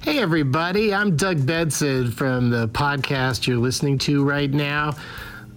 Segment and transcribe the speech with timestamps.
[0.00, 4.94] Hey, everybody, I'm Doug Benson from the podcast you're listening to right now.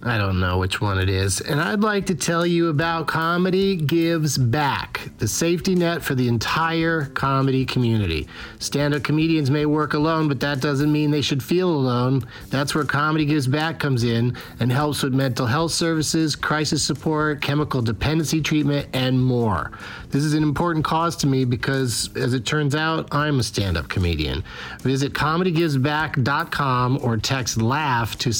[0.04, 1.40] I don't know which one it is.
[1.40, 6.26] And I'd like to tell you about Comedy Gives Back, the safety net for the
[6.26, 8.26] entire comedy community.
[8.58, 12.26] Stand up comedians may work alone, but that doesn't mean they should feel alone.
[12.50, 17.40] That's where Comedy Gives Back comes in and helps with mental health services, crisis support,
[17.40, 19.70] chemical dependency treatment, and more.
[20.10, 23.76] This is an important cause to me because, as it turns out, I'm a stand
[23.76, 24.42] up comedian.
[24.80, 28.32] Visit comedygivesback.com or text LAUGH to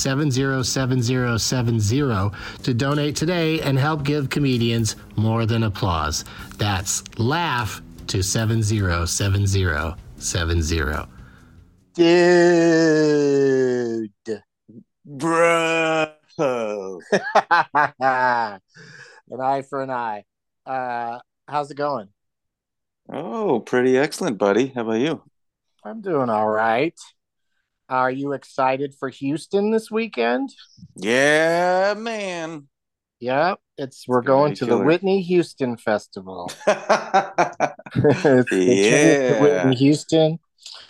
[1.53, 6.25] 707070 to donate today and help give comedians more than applause.
[6.57, 11.07] That's laugh to 707070.
[11.95, 14.11] Dude.
[15.05, 16.13] Bro.
[16.39, 17.01] an
[19.41, 20.25] eye for an eye.
[20.65, 22.09] Uh, how's it going?
[23.13, 24.69] Oh, pretty excellent, buddy.
[24.69, 25.23] How about you?
[25.85, 26.95] I'm doing all right.
[27.93, 30.49] Are you excited for Houston this weekend?
[30.97, 32.69] Yeah, man.
[33.21, 34.79] Yeah, it's we're going to the.
[34.79, 36.51] Whitney Houston Festival.
[36.67, 37.75] yeah.
[39.43, 40.39] Whitney Houston.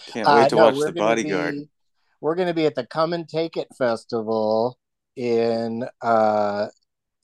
[0.06, 1.54] Can't wait to Uh, no, watch The Bodyguard.
[1.54, 1.68] be-
[2.20, 4.78] we're going to be at the Come and Take It Festival
[5.16, 6.68] in uh,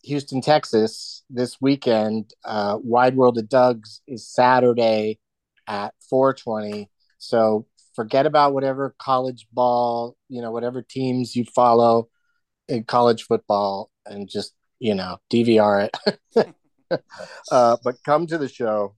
[0.03, 2.35] Houston, Texas this weekend.
[2.45, 5.21] Uh, Wide World of Doug's is Saturday
[5.69, 6.91] at 420.
[7.19, 7.67] So
[7.99, 12.09] forget about whatever college ball, you know, whatever teams you follow
[12.69, 15.89] in college football and just, you know, DVR
[16.37, 16.55] it.
[17.51, 18.95] uh, but come to the show.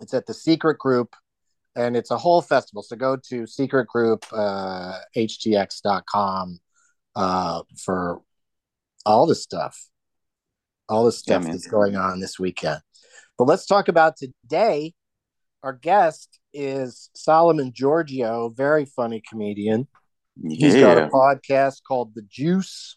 [0.00, 1.14] It's at the Secret Group
[1.76, 2.82] and it's a whole festival.
[2.82, 6.60] So go to secret group uh, htx.com
[7.14, 8.22] uh, for
[9.04, 9.78] all the stuff,
[10.88, 11.52] all the stuff man.
[11.52, 12.80] that's going on this weekend.
[13.36, 14.94] But let's talk about today.
[15.62, 19.88] Our guest is Solomon Georgio, very funny comedian.
[20.42, 22.96] He's got a podcast called The Juice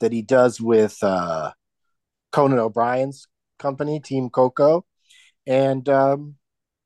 [0.00, 1.52] that he does with uh,
[2.30, 3.26] Conan O'Brien's
[3.58, 4.84] company, Team Coco.
[5.46, 6.34] And um,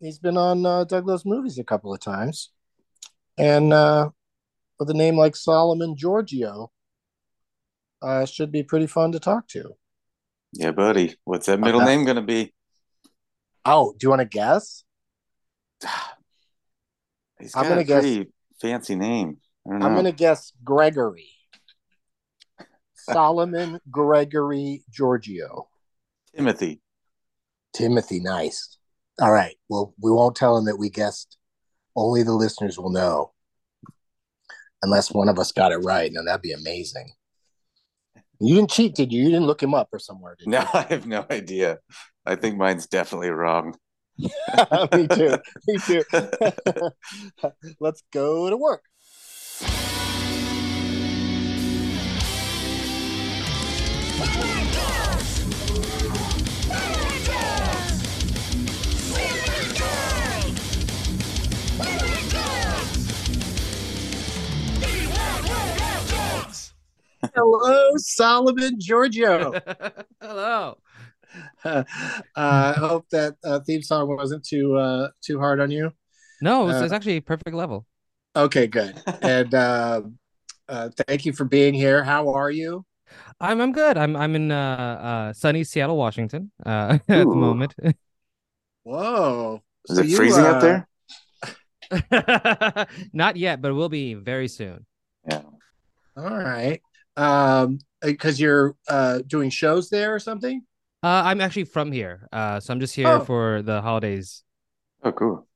[0.01, 2.51] he's been on uh, Doug Loves Movies a couple of times.
[3.37, 4.11] And uh,
[4.79, 6.69] with a name like Solomon Georgio,
[8.01, 9.75] uh, should be pretty fun to talk to.
[10.53, 11.17] Yeah, buddy.
[11.25, 11.97] What's that middle Okay.
[11.97, 12.55] name going to be?
[13.65, 14.85] Oh, do you want to guess?
[17.41, 18.27] He's I'm got gonna a guess-
[18.61, 19.39] fancy name.
[19.67, 19.87] I don't know.
[19.87, 21.29] I'm going to guess Gregory.
[22.95, 25.67] Solomon Gregory Georgio.
[26.35, 26.81] Timothy.
[27.73, 28.77] Timothy, nice.
[29.21, 29.57] All right.
[29.69, 31.37] Well, we won't tell him that we guessed.
[31.97, 33.33] Only the listeners will know.
[34.83, 36.11] Unless one of us got it right.
[36.13, 37.13] Now that'd be amazing.
[38.41, 39.23] You didn't cheat, did you?
[39.23, 40.53] You didn't look him up or somewhere, did you?
[40.59, 41.79] No, I have no idea.
[42.25, 43.75] I think mine's definitely wrong.
[44.19, 44.29] You?
[44.93, 45.39] Me too.
[45.67, 46.03] Me too.
[47.81, 48.83] Let's go to work.
[67.35, 69.53] Hello, Solomon Georgio.
[70.21, 70.79] Hello.
[71.65, 71.85] uh,
[72.37, 75.93] I hope that uh, theme song wasn't too uh, too hard on you.
[76.41, 77.87] No, it's, Uh, it's actually perfect level.
[78.37, 78.95] Okay, good.
[79.23, 80.03] And uh,
[80.69, 82.05] uh, thank you for being here.
[82.05, 82.85] How are you?
[83.41, 83.97] I'm I'm good.
[83.97, 87.75] I'm I'm in uh uh sunny Seattle, Washington uh at the moment.
[88.85, 89.63] Whoa.
[89.89, 90.89] Is So it you, freezing uh, up there?
[93.13, 94.85] Not yet, but it will be very soon.
[95.29, 95.43] Yeah.
[96.17, 96.81] All right.
[97.17, 100.63] Um, because you're uh doing shows there or something.
[101.03, 102.29] Uh I'm actually from here.
[102.33, 103.21] Uh so I'm just here Oh.
[103.25, 104.43] for the holidays.
[105.03, 105.47] Oh, cool.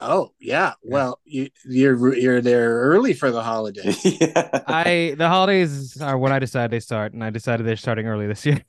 [0.00, 0.74] Oh yeah.
[0.82, 4.04] Well, you you're you're there early for the holidays.
[4.20, 4.62] yeah.
[4.66, 8.26] I the holidays are when I decided they start, and I decided they're starting early
[8.26, 8.60] this year.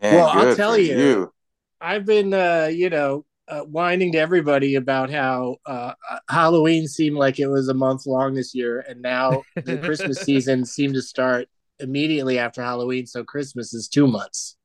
[0.00, 1.32] Man, Well, I'll tell for you.
[1.80, 5.94] I've been uh, you know, uh, whining to everybody about how uh,
[6.28, 10.64] Halloween seemed like it was a month long this year, and now the Christmas season
[10.64, 11.48] seemed to start
[11.80, 13.06] immediately after Halloween.
[13.06, 14.56] So Christmas is two months,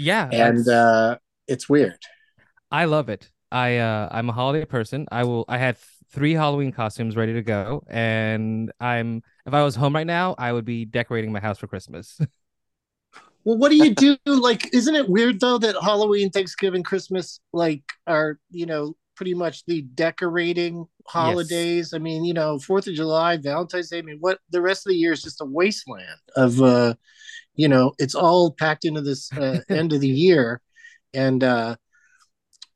[0.00, 1.98] Yeah, and uh, it's weird.
[2.70, 3.30] I love it.
[3.52, 5.06] I uh I'm a holiday person.
[5.10, 5.76] I will I had
[6.10, 10.52] three Halloween costumes ready to go and I'm if I was home right now, I
[10.52, 12.18] would be decorating my house for Christmas.
[13.44, 14.18] Well, what do you do?
[14.26, 19.64] Like, isn't it weird though that Halloween, Thanksgiving, Christmas, like, are you know pretty much
[19.64, 21.94] the decorating holidays?
[21.94, 23.98] I mean, you know, Fourth of July, Valentine's Day.
[23.98, 26.94] I mean, what the rest of the year is just a wasteland of, uh,
[27.54, 30.60] you know, it's all packed into this uh, end of the year,
[31.12, 31.76] and uh,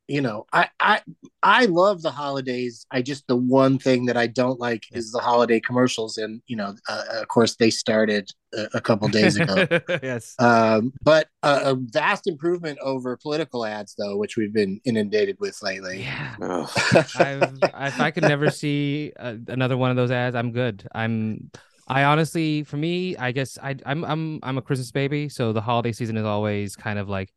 [0.07, 1.01] you know, I I
[1.43, 2.87] I love the holidays.
[2.91, 6.57] I just the one thing that I don't like is the holiday commercials, and you
[6.57, 9.67] know, uh, of course, they started a, a couple days ago.
[10.03, 10.35] yes.
[10.39, 15.59] Um, but a, a vast improvement over political ads, though, which we've been inundated with
[15.63, 16.03] lately.
[16.03, 16.37] Yeah.
[16.43, 16.71] Ugh.
[17.17, 20.87] I've, if I could never see uh, another one of those ads, I'm good.
[20.95, 21.51] I'm
[21.87, 25.61] I honestly, for me, I guess I I'm I'm I'm a Christmas baby, so the
[25.61, 27.33] holiday season is always kind of like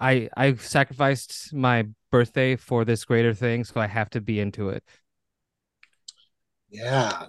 [0.00, 4.68] I I sacrificed my birthday for this greater thing, so I have to be into
[4.70, 4.84] it.
[6.70, 7.26] yeah,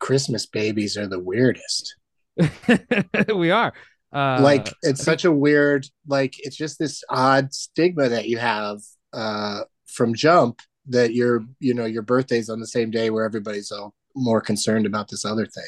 [0.00, 1.96] Christmas babies are the weirdest.
[3.34, 3.72] we are.
[4.12, 8.78] Uh, like it's such a weird, like it's just this odd stigma that you have
[9.12, 13.70] uh, from Jump that your you know your birthday's on the same day where everybody's
[13.70, 15.64] all more concerned about this other thing.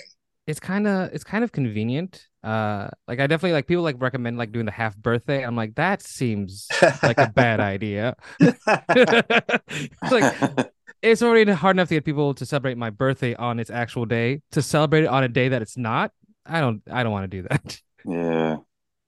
[0.48, 2.26] It's kind of it's kind of convenient.
[2.42, 5.44] Uh, like I definitely like people like recommend like doing the half birthday.
[5.44, 6.66] I'm like that seems
[7.02, 8.16] like a bad idea.
[8.40, 8.66] it's
[10.10, 10.72] like
[11.02, 14.40] it's already hard enough to get people to celebrate my birthday on its actual day.
[14.52, 16.12] To celebrate it on a day that it's not,
[16.46, 17.80] I don't I don't want to do that.
[18.06, 18.56] yeah.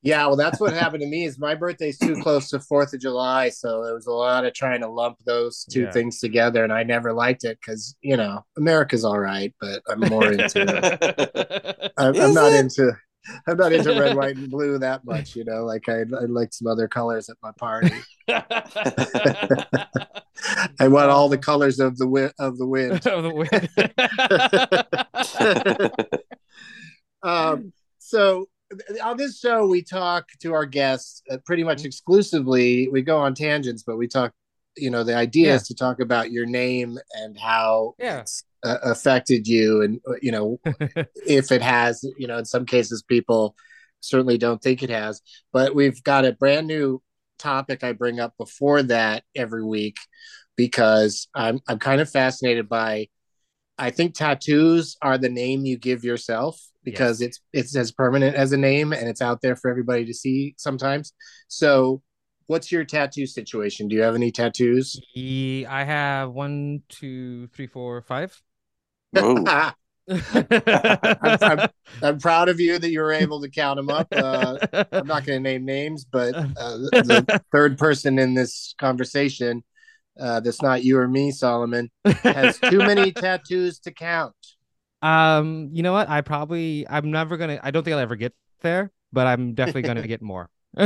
[0.03, 1.25] Yeah, well, that's what happened to me.
[1.27, 4.55] Is my birthday's too close to Fourth of July, so there was a lot of
[4.55, 5.91] trying to lump those two Yeah.
[5.91, 10.01] things together, and I never liked it because you know America's all right, but I'm
[10.01, 11.91] more into.
[11.99, 12.61] I'm, I'm not it?
[12.61, 12.93] into.
[13.47, 15.37] I'm not into red, white, and blue that much.
[15.37, 17.93] You know, like I, I like some other colors at my party.
[20.81, 23.07] I want all the colors of the wind of the wind.
[23.07, 23.69] Of the wind.
[27.23, 28.47] um, so
[29.03, 32.89] on this show, we talk to our guests uh, pretty much exclusively.
[32.89, 34.33] We go on tangents, but we talk.
[34.77, 35.55] You know, the idea Yeah.
[35.57, 38.21] is to talk about your name and how Yeah.
[38.21, 40.61] it's uh, affected you, and uh, you know,
[41.27, 42.05] if it has.
[42.19, 43.57] You know, in some cases, people
[44.01, 45.21] certainly don't think it has.
[45.53, 47.03] But we've got a brand new
[47.39, 49.97] topic I bring up before that every week
[50.57, 53.09] because I'm I'm kind of fascinated by.
[53.77, 58.53] I think tattoos are the name you give yourself because it's it's as permanent as
[58.53, 61.13] a name and it's out there for everybody to see sometimes.
[61.49, 62.03] So,
[62.47, 63.89] what's your tattoo situation?
[63.89, 65.01] Do you have any tattoos?
[65.17, 68.41] I have one, two, three, four, five.
[70.11, 71.69] I'm, I'm,
[72.03, 74.09] I'm proud of you that you were able to count them up.
[74.11, 74.59] Uh,
[74.91, 79.63] I'm not going to name names, but uh, the, the third person in this conversation,
[80.19, 84.35] uh, that's not you or me, Solomon, has too many tattoos to count.
[85.03, 86.09] Um, you know what?
[86.09, 87.61] I probably I'm never gonna.
[87.63, 90.51] I don't think I'll ever get there, but I'm definitely gonna get more.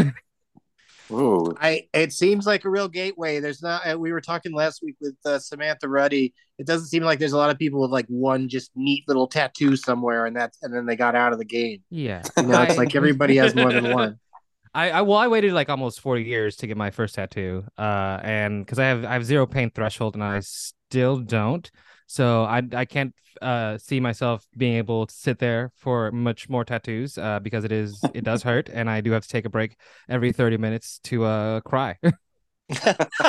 [1.08, 1.54] Whoa.
[1.60, 3.38] I it seems like a real gateway.
[3.40, 3.86] There's not.
[3.86, 6.32] uh, We were talking last week with uh, Samantha Ruddy.
[6.58, 9.26] It doesn't seem like there's a lot of people with like one just neat little
[9.26, 11.82] tattoo somewhere, and that's and then they got out of the game.
[11.90, 14.18] Yeah, You know, it's like everybody has more than one.
[14.74, 17.64] I, I well, I waited like almost 40 years to get my first tattoo.
[17.78, 21.70] Uh, and because I have I have zero pain threshold, and I still don't.
[22.06, 26.64] So I I can't uh see myself being able to sit there for much more
[26.64, 27.18] tattoos.
[27.18, 29.76] Uh, because it is it does hurt, and I do have to take a break
[30.08, 31.98] every 30 minutes to uh cry.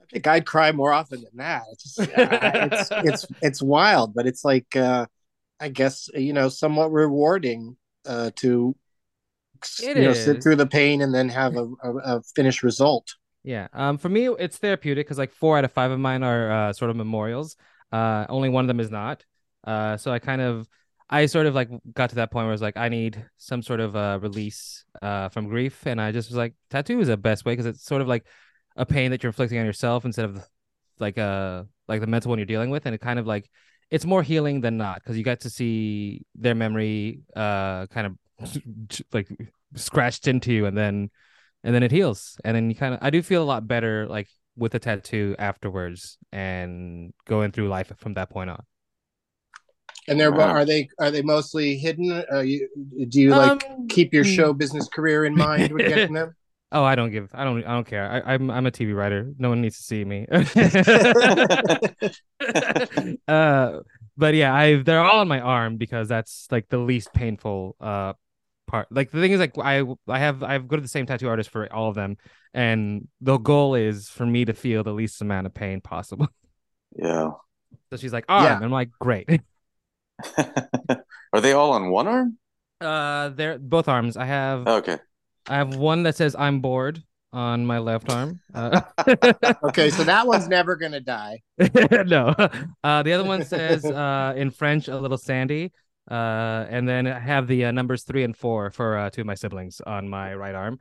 [0.00, 1.62] I think I'd cry more often than that.
[1.72, 5.06] It's just, it's it's it's wild, but it's like uh,
[5.60, 7.76] I guess you know somewhat rewarding
[8.06, 8.76] uh, to
[9.78, 13.14] It you know sit through the pain and then have a, a, a finished result.
[13.44, 13.68] Yeah.
[13.72, 13.98] Um.
[13.98, 16.90] For me, it's therapeutic because like four out of five of mine are uh, sort
[16.90, 17.56] of memorials.
[17.92, 18.24] Uh.
[18.28, 19.24] Only one of them is not.
[19.62, 19.96] Uh.
[19.98, 20.66] So I kind of,
[21.10, 23.62] I sort of like got to that point where I was like, I need some
[23.62, 27.18] sort of uh release uh from grief, and I just was like, tattoo is the
[27.18, 28.26] best way because it's sort of like
[28.76, 30.48] a pain that you're inflicting on yourself instead of
[30.98, 33.50] like uh like the mental one you're dealing with, and it kind of like
[33.90, 39.02] it's more healing than not because you get to see their memory uh kind of
[39.12, 39.28] like
[39.74, 41.10] scratched into you and then
[41.64, 44.06] and then it heals and then you kind of i do feel a lot better
[44.06, 48.62] like with a tattoo afterwards and going through life from that point on.
[50.06, 50.50] And they're Wow.
[50.50, 52.24] are they are they mostly hidden?
[52.30, 52.68] Are you
[53.08, 56.34] do you like Um, keep your show business career in mind when getting them?
[56.72, 57.30] Oh, I don't give.
[57.32, 57.64] I don't.
[57.64, 58.10] I don't care.
[58.10, 58.50] I, I'm.
[58.50, 59.32] I'm a TV writer.
[59.38, 60.26] No one needs to see me.
[63.28, 63.80] uh,
[64.16, 64.82] but yeah, I.
[64.82, 68.14] They're all on my arm because that's like the least painful uh
[68.66, 68.88] part.
[68.90, 69.82] Like the thing is, like I.
[70.08, 70.42] I have.
[70.42, 72.16] I've go to the same tattoo artist for all of them,
[72.52, 76.28] and the goal is for me to feel the least amount of pain possible.
[76.96, 77.30] Yeah.
[77.90, 78.44] So she's like, arm.
[78.44, 78.60] Yeah.
[78.62, 79.28] I'm like, great.
[80.38, 82.38] Are they all on one arm?
[82.80, 84.16] Uh, they're both arms.
[84.16, 84.66] I have.
[84.66, 84.98] Okay.
[85.48, 87.02] I have one that says I'm bored
[87.32, 88.40] on my left arm.
[88.54, 88.80] Uh,
[89.64, 91.40] Okay, so that one's never gonna die.
[91.58, 92.32] no.
[92.84, 95.72] Uh, the other one says uh, in French, a little sandy.
[96.10, 99.26] Uh, and then I have the uh, numbers three and four for uh, two of
[99.26, 100.78] my siblings on my right arm.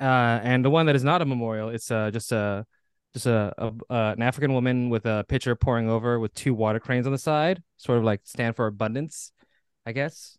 [0.00, 2.66] Uh, and the one that is not a memorial, it's uh, just a
[3.12, 6.80] just a, a uh, an African woman with a pitcher pouring over with two water
[6.80, 9.30] cranes on the side, sort of like stand for abundance,
[9.86, 10.36] I guess.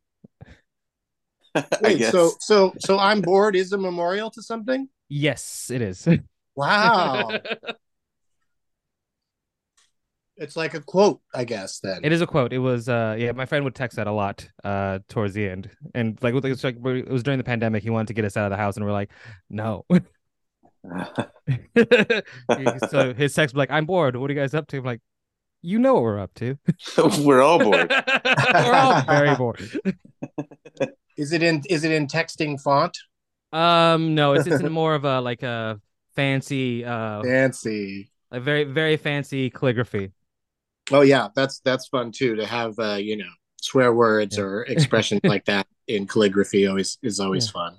[1.56, 2.12] I Wait, guess.
[2.12, 4.89] so so so I'm bored is a memorial to something?
[5.08, 6.08] Yes, it is.
[6.56, 7.32] Wow.
[10.38, 12.01] it's like a quote, I guess, then.
[12.04, 12.54] It is a quote.
[12.54, 15.70] It was uh yeah, my friend would text that a lot uh towards the end.
[15.94, 18.46] And like it's like it was during the pandemic, he wanted to get us out
[18.46, 19.12] of the house and we're like,
[19.50, 19.86] "No."
[22.89, 24.15] so his text was like, "I'm bored.
[24.15, 25.01] What are you guys up to?" I'm like,
[25.62, 26.58] "You know what we're up to."
[27.20, 27.89] We're all bored.
[27.89, 29.62] we're all very bored.
[31.18, 32.98] Is it in is it in texting font?
[33.51, 35.80] Um no, it's it's in more of a like a
[36.15, 38.12] fancy uh Fancy.
[38.32, 40.12] a very very fancy calligraphy.
[40.92, 43.30] Oh yeah, that's that's fun too to have uh, you know,
[43.62, 44.44] swear words Yeah.
[44.44, 47.51] or expressions like that in calligraphy always is always Yeah.
[47.51, 47.77] fun.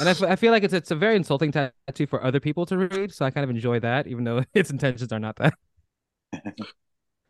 [0.00, 2.66] And I, f- I feel like it's it's a very insulting tattoo for other people
[2.66, 5.54] to read, so I kind of enjoy that even though its intentions are not that.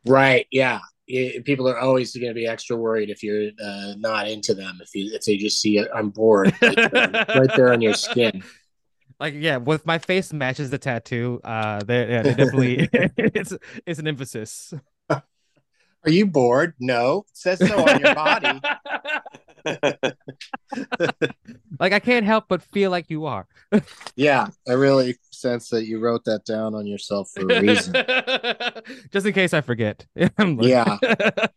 [0.07, 0.47] Right.
[0.51, 0.81] Yeah.
[1.11, 4.79] I- people are always going to be extra worried if you're uh, not into them.
[4.83, 7.95] If you if they just see it, I'm bored right there, right there on your
[7.95, 8.43] skin.
[9.19, 13.53] like yeah with my face matches the tattoo uh there yeah, definitely it's
[13.87, 14.73] it's an emphasis
[16.09, 16.73] Are you bored?
[16.81, 17.27] No.
[17.29, 18.59] It says so on your body.
[21.79, 23.47] like i can't help but feel like you are
[24.17, 27.93] Yeah, I really sense that you wrote that down on yourself for a reason.
[29.13, 30.31] just in case i forget like-
[30.63, 30.97] Yeah.
[31.03, 31.51] but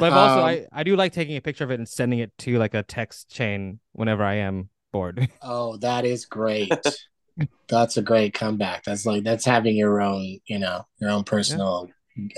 [0.00, 2.36] I've also Um, I, I do like taking a picture of it and sending it
[2.38, 6.72] to like a text chain whenever i am bored Oh, that is great.
[7.68, 8.82] that's a great comeback.
[8.84, 11.88] That's like that's having your own, you know, your own personal.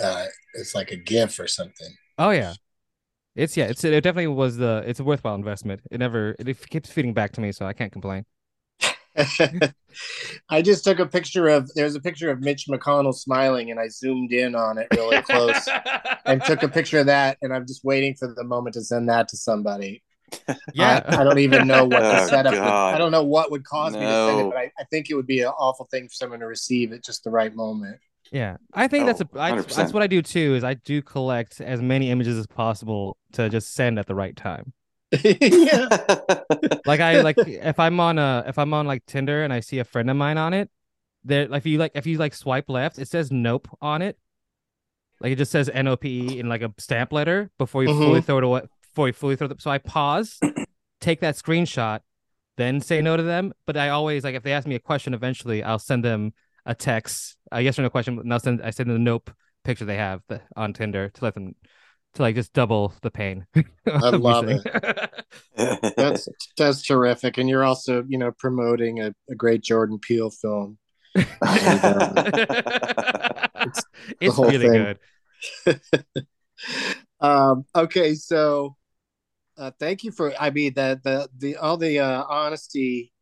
[0.03, 1.97] Uh It's like a gift or something.
[2.19, 2.55] oh yeah
[3.37, 6.91] it's yeah it's it definitely was the it's a worthwhile investment it never it keeps
[6.91, 8.25] feeding back to me so i can't complain
[10.49, 13.89] I just took a picture of there's a picture of Mitch McConnell smiling and I
[13.89, 15.75] zoomed in on it really close
[16.27, 19.09] and took a picture of that and I'm just waiting for the moment to send
[19.09, 20.03] that to somebody.
[20.73, 23.51] yeah I, I don't even know what the Oh, setup would, I don't know what
[23.51, 25.89] would cause me to send it, but I, I think it would be an awful
[25.91, 27.99] thing for someone to receive at just the right moment.
[28.33, 29.77] Yeah, I think that's a Oh, I, 100%.
[29.77, 30.55] that's what I do too.
[30.55, 34.35] Is I do collect as many images as possible to just send at the right
[34.37, 34.73] time.
[35.23, 35.89] yeah.
[36.87, 39.79] Like I like if I'm on a if I'm on like Tinder and I see
[39.79, 40.71] a friend of mine on it,
[41.25, 44.19] there like if you like if you like swipe left, it says nope on it.
[45.21, 47.91] Like it just says N O P E in like a stamp letter before you
[47.91, 48.25] fully Mhm.
[48.25, 48.63] throw it away.
[48.83, 49.61] Before you fully throw it.
[49.63, 50.41] So I pause,
[51.01, 52.01] take that screenshot,
[52.57, 53.53] then say no to them.
[53.67, 56.33] But I always like if they ask me a question, eventually I'll send them
[56.67, 59.31] a text, a yes or no question, and I'll send I send them the nope
[59.65, 61.55] picture they have the, on Tinder to let them
[62.15, 63.47] to like just double the pain.
[63.87, 64.63] I love saying-
[65.97, 67.39] That's that's terrific.
[67.39, 70.79] And you're also, you know, promoting a, a great Jordan Peele film.
[71.15, 71.27] it's
[74.35, 74.97] whole really thing.
[75.67, 76.05] good.
[77.21, 78.77] um, okay, so
[79.59, 80.33] uh, thank you for.
[80.39, 83.13] I mean, the the the all the uh, honesty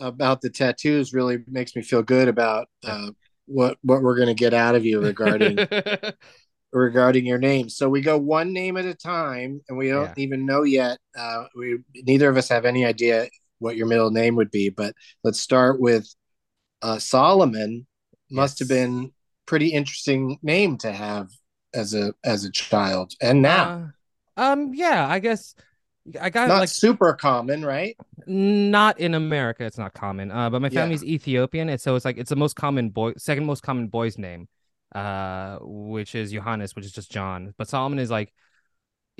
[0.00, 3.10] about the tattoos really makes me feel good about uh,
[3.46, 5.64] what what we're going to get out of you regarding
[6.72, 7.68] regarding your name.
[7.68, 10.14] So we go one name at a time, and we don't Yeah.
[10.16, 10.98] even know yet.
[11.16, 13.28] Uh, we neither of us have any idea
[13.58, 16.08] what your middle name would be, but let's start with
[16.82, 17.86] uh, Solomon.
[18.30, 19.12] Must have been
[19.46, 21.28] pretty interesting name to have
[21.74, 23.88] as a as a child, and now Uh,
[24.36, 25.54] um, yeah, I guess
[26.20, 27.96] I got not like super common, right?
[28.26, 29.64] not in America.
[29.64, 30.30] It's not common.
[30.30, 30.80] Uh, but my Yeah.
[30.82, 34.18] family's Ethiopian, and so it's like it's the most common boy, second most common boy's
[34.18, 34.48] name,
[34.94, 37.54] uh, which is Johannes, which is just John.
[37.58, 38.32] But Solomon is like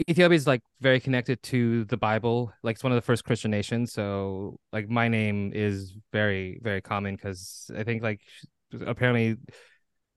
[0.09, 2.53] Ethiopia is like very connected to the Bible.
[2.63, 3.93] Like it's one of the first Christian nations.
[3.93, 8.21] So like my name is very very common because I think like
[8.87, 9.37] apparently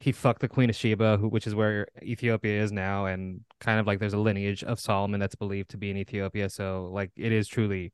[0.03, 3.79] he fucked the Queen of Sheba, who, which is where Ethiopia is now, and kind
[3.79, 6.49] of like there's a lineage of Solomon that's believed to be in Ethiopia.
[6.49, 7.93] So like it is truly,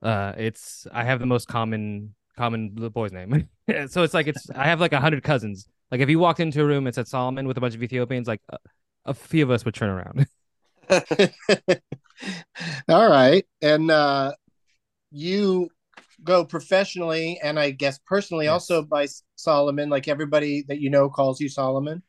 [0.00, 3.48] uh, it's I have the most common common boy's name.
[3.88, 5.66] so it's like it's I have like a hundred cousins.
[5.90, 8.28] Like if you walked into a room and said Solomon with a bunch of Ethiopians,
[8.28, 8.58] like a,
[9.06, 10.26] a few of us would turn around.
[12.88, 14.34] All right, and uh,
[15.10, 15.68] you
[16.22, 18.48] go professionally and I guess personally Yes.
[18.48, 19.06] also by
[19.36, 19.90] Solomon.
[19.90, 22.02] Like everybody that you know calls you Solomon.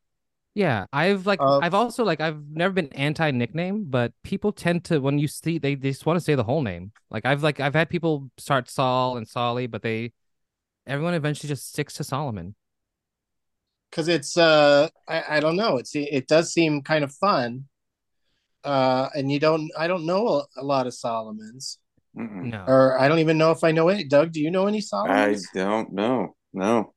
[0.53, 4.85] Yeah, I've like Uh, I've also like I've never been anti nickname, but people tend
[4.85, 6.93] to when you see they, they just want to say the whole name.
[7.09, 10.13] Like I've like I've had people start Saul and Solly, but they
[10.87, 12.55] everyone eventually just sticks to Solomon.
[13.89, 17.65] because it's uh I, I don't know it's it does seem kind of fun
[18.63, 21.79] uh and you don't i don't know a, a lot of solomons
[22.17, 22.51] Mm-mm.
[22.51, 22.63] No.
[22.67, 25.15] or i don't even know if i know any doug do you know any Solomon?
[25.15, 26.35] I don't know.
[26.53, 26.93] No.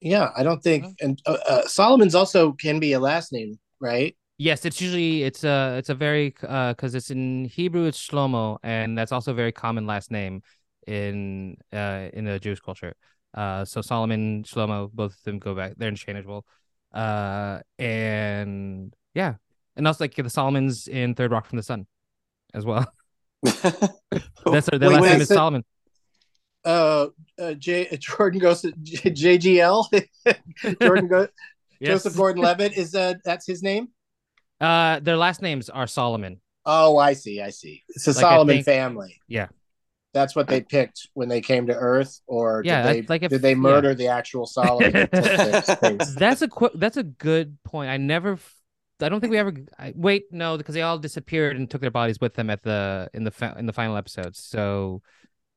[0.00, 4.14] yeah i don't think and uh, uh, solomon's also can be a last name right
[4.38, 8.58] Yes, it's usually it's a it's a very uh because it's in Hebrew it's Shlomo
[8.64, 10.42] and that's also a very common last name
[10.84, 12.94] in uh in the Jewish culture.
[13.34, 16.44] Uh so Solomon, Shlomo, both of them go back they're interchangeable.
[16.92, 19.34] Uh and yeah.
[19.76, 21.86] And also like the Solomons in Third Rock from the Sun
[22.52, 22.84] as well.
[24.44, 25.64] That's their, their Wait, last name is so- Solomon.
[26.64, 27.06] uh,
[27.40, 29.86] uh J jordan goes to J- jgl
[30.82, 31.26] jordan go
[31.82, 33.88] joseph gordon-levitt is uh that's his name
[34.60, 36.40] Uh their last names are Solomon.
[36.66, 39.48] oh i see i see it's a Like, solomon think- family Yeah.
[40.14, 43.30] that's what they picked when they came to earth or Yeah, did they like if-
[43.30, 43.54] did they yeah.
[43.56, 46.14] murder the actual solomon and took their space?
[46.14, 47.90] That's a qu- that's a good point.
[47.90, 48.38] I never
[49.02, 51.90] I don't think we ever I, wait no because they all disappeared and took their
[51.90, 54.38] bodies with them at the in the fa- in the final episodes.
[54.38, 55.02] So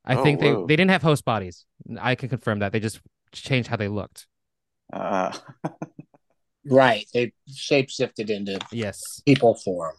[0.03, 0.65] I Oh, think they whoa.
[0.67, 1.65] they didn't have host bodies.
[1.99, 2.71] I can confirm that.
[2.71, 2.99] They just
[3.31, 4.27] changed how they looked.
[4.93, 5.31] Uh,
[6.67, 7.05] Right.
[7.13, 9.21] They shapeshifted into Yes.
[9.25, 9.95] people form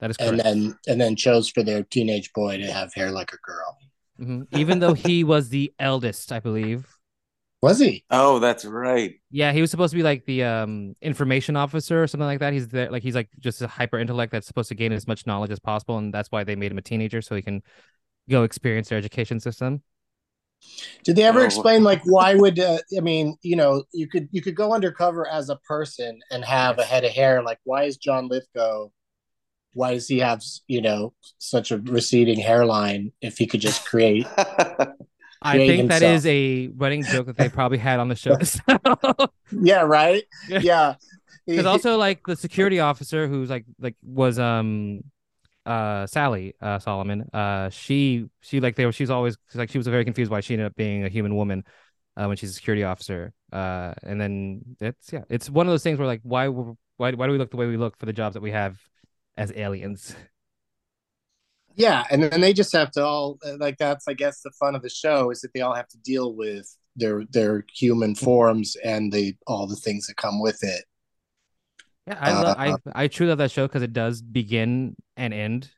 [0.00, 0.30] That is correct.
[0.32, 3.78] and then and then chose for their teenage boy to have hair like a girl.
[4.20, 4.46] Mhm.
[4.58, 6.96] Even though he was the eldest, I believe.
[7.62, 8.04] Was he?
[8.10, 9.20] oh, that's right.
[9.32, 12.52] Yeah, he was supposed to be like the um information officer or something like that.
[12.52, 15.26] He's there like he's like just a hyper intellect that's supposed to gain as much
[15.26, 17.62] knowledge as possible, and that's why they made him a teenager so he can
[18.30, 19.82] go experience their education system.
[21.04, 24.28] Did they ever Oh, explain like why would uh, I mean, you know, you could
[24.32, 27.84] you could go undercover as a person and have a head of hair like why
[27.84, 28.88] is John Lithgow
[29.74, 34.26] why does he have, you know, such a receding hairline if he could just create
[35.42, 36.16] I think that himself.
[36.16, 38.36] is a running joke that they probably had on the show.
[39.52, 40.24] Yeah, right?
[40.48, 40.94] Yeah.
[41.46, 45.02] Because also like the security officer who's like like was um
[45.66, 49.86] uh Sally uh Solomon uh she she like they were she's always like she was
[49.86, 51.64] very confused why she ended up being a human woman
[52.16, 55.82] uh when she's a security officer uh and then it's yeah it's one of those
[55.82, 58.06] things where like why were- why why do we look the way we look for
[58.06, 58.78] the jobs that we have
[59.36, 60.14] as aliens
[61.76, 64.82] Yeah, and then they just have to all like that's I guess the fun of
[64.82, 69.12] the show is that they all have to deal with their their human forms and
[69.12, 70.84] the all the things that come with it.
[72.06, 75.32] Yeah, I love Uh, I I truly love that show because it does begin and
[75.34, 75.70] end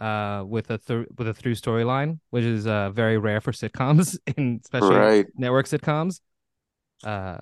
[0.00, 4.18] uh with a th- with a through storyline, which is uh very rare for sitcoms
[4.36, 5.26] and especially right.
[5.36, 6.20] network sitcoms.
[7.04, 7.38] Uh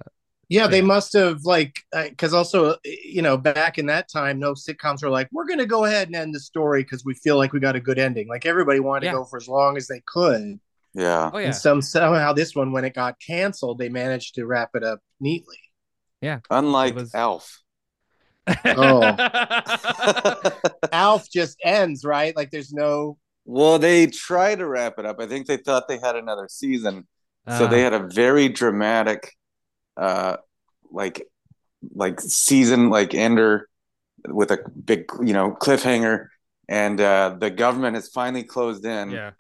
[0.49, 5.03] Yeah, they must have like because also you know back in that time, no sitcoms
[5.03, 7.59] were like we're gonna go ahead and end the story because we feel like we
[7.61, 8.29] got a good ending.
[8.29, 9.13] Like everybody wanted Yeah.
[9.13, 10.61] to go for as long as they could.
[10.95, 11.31] Yeah.
[11.33, 11.47] oh yeah.
[11.47, 15.01] And some somehow this one when it got canceled, they managed to wrap it up
[15.21, 15.59] neatly.
[16.21, 16.39] Yeah.
[16.49, 17.61] Unlike was- Alf.
[18.65, 19.03] Oh.
[20.93, 25.21] Alf just ends right, like there's no well, they tried to wrap it up.
[25.21, 27.07] I think they thought they had another season.
[27.49, 29.33] so Uh, they had a very dramatic
[29.97, 30.37] uh
[30.91, 31.27] like
[31.95, 33.69] like season like ender
[34.29, 36.29] with a big you know cliffhanger.
[36.69, 39.31] And uh the government has finally closed in yeah.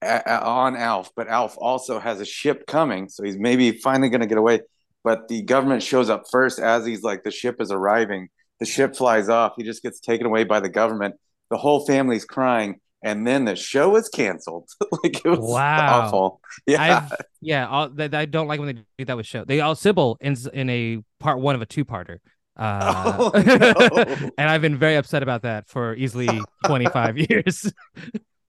[0.00, 4.08] a- a- on alf but alf also has a ship coming so he's maybe finally
[4.08, 4.60] going to get away.
[5.04, 8.28] But the government shows up first as he's like the ship is arriving.
[8.60, 9.54] The ship flies off.
[9.56, 11.16] He just gets taken away by the government.
[11.50, 14.68] The whole family's crying and then the show was canceled
[15.02, 16.02] like it was Wow.
[16.06, 19.44] awful yeah I've yeah, all, that I don't like when they do that with show.
[19.44, 22.18] They all Cybill ends in a part one of a two parter.
[22.56, 24.30] Uh, Oh, no.
[24.38, 26.28] and I've been very upset about that for easily
[26.66, 27.72] 25 years.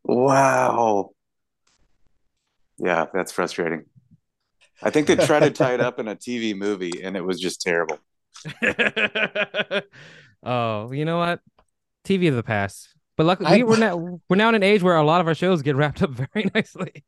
[0.03, 1.11] Wow.
[2.77, 3.85] Yeah, that's frustrating.
[4.83, 7.39] I think they tried to tie it up in a TV movie and it was
[7.39, 7.97] just terrible.
[10.43, 11.39] oh, you know what?
[12.05, 12.92] TV of the past.
[13.17, 15.28] But luckily, I- we, we're now we're now in an age where a lot of
[15.28, 17.04] our shows get wrapped up very nicely.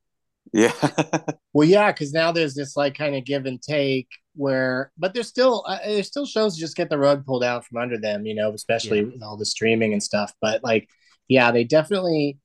[0.53, 0.71] Yeah.
[1.53, 5.29] Well, yeah, because now there's this like kind of give and take where, but there's
[5.29, 8.35] still uh, there's still shows just get the rug pulled out from under them, you
[8.35, 9.05] know, especially Yeah.
[9.05, 10.33] with all the streaming and stuff.
[10.41, 10.89] But like,
[11.29, 12.39] yeah, they definitely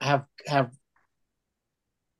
[0.00, 0.70] have have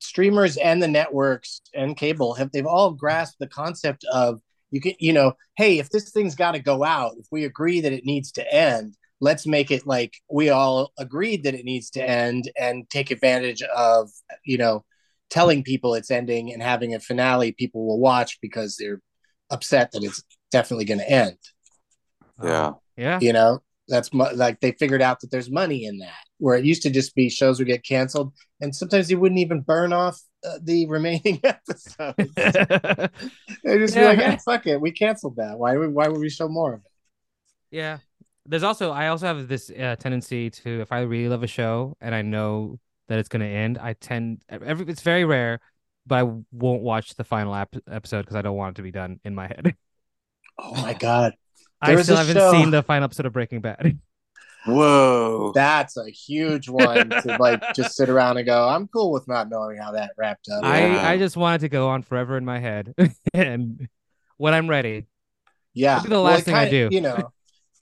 [0.01, 4.93] streamers and the networks and cable have they've all grasped the concept of you can
[4.99, 8.05] you know hey if this thing's got to go out if we agree that it
[8.05, 12.51] needs to end let's make it like we all agreed that it needs to end
[12.59, 14.11] and take advantage of
[14.45, 14.85] you know
[15.31, 19.01] telling people it's ending and having a finale people will watch because they're
[19.51, 21.37] upset that it's definitely going to end
[22.43, 22.73] yeah.
[22.97, 23.19] Yeah.
[23.21, 26.65] you know that's mo- like they figured out that there's money in that where it
[26.65, 30.21] used to just be shows would get canceled and sometimes they wouldn't even burn off
[30.47, 35.75] uh, the remaining episodes they just be like eh, fuck it we canceled that why
[35.77, 36.91] why would we show more of it
[37.71, 37.99] Yeah.
[38.49, 41.97] There's also I also have this uh, tendency to if I really love a show
[42.01, 42.79] and I know
[43.09, 45.61] that it's going to end, I tend every it's very rare,
[46.07, 48.91] but I won't watch the final ep- episode because I don't want it to be
[48.93, 49.75] done in my head.
[50.59, 51.35] oh my god
[51.83, 53.99] I There was still haven't show- seen the final episode of Breaking Bad.
[54.67, 55.53] Whoa.
[55.55, 59.49] that's a huge one to like just sit around and go i'm cool with not
[59.49, 60.69] knowing how that wrapped up Yeah.
[61.07, 62.93] I I just wanted to go on forever in my head,
[63.33, 63.89] and
[64.39, 65.07] when I'm ready,
[65.73, 66.95] yeah be the last it thing I kinda- do.
[66.97, 67.33] you know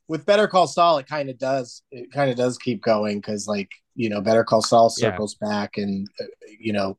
[0.08, 3.46] with better call saul it kind of does it kind of does keep going because
[3.46, 5.10] like you know better call saul Yeah.
[5.10, 6.24] circles back and uh,
[6.60, 6.98] you know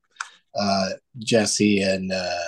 [0.55, 0.89] uh
[1.19, 2.39] jesse and uh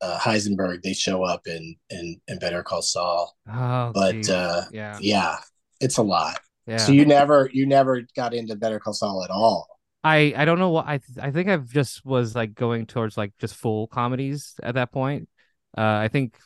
[0.00, 3.36] uh, Heisenberg, they show up in in, in Better Call Saul.
[3.52, 4.30] oh, But, geez.
[4.30, 5.38] uh, yeah, Yeah,
[5.80, 6.38] it's a lot.
[6.68, 6.76] yeah.
[6.76, 9.66] So you never you never got into Better Call Saul at all.
[10.04, 13.16] I I don't know what I th- I think I've just was like going towards
[13.16, 15.28] like just full comedies at that point.
[15.76, 16.38] Uh, I think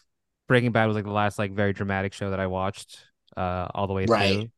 [0.52, 2.98] Breaking Bad was like the last like very dramatic show that I watched
[3.36, 4.08] uh all the way Right.
[4.08, 4.50] through.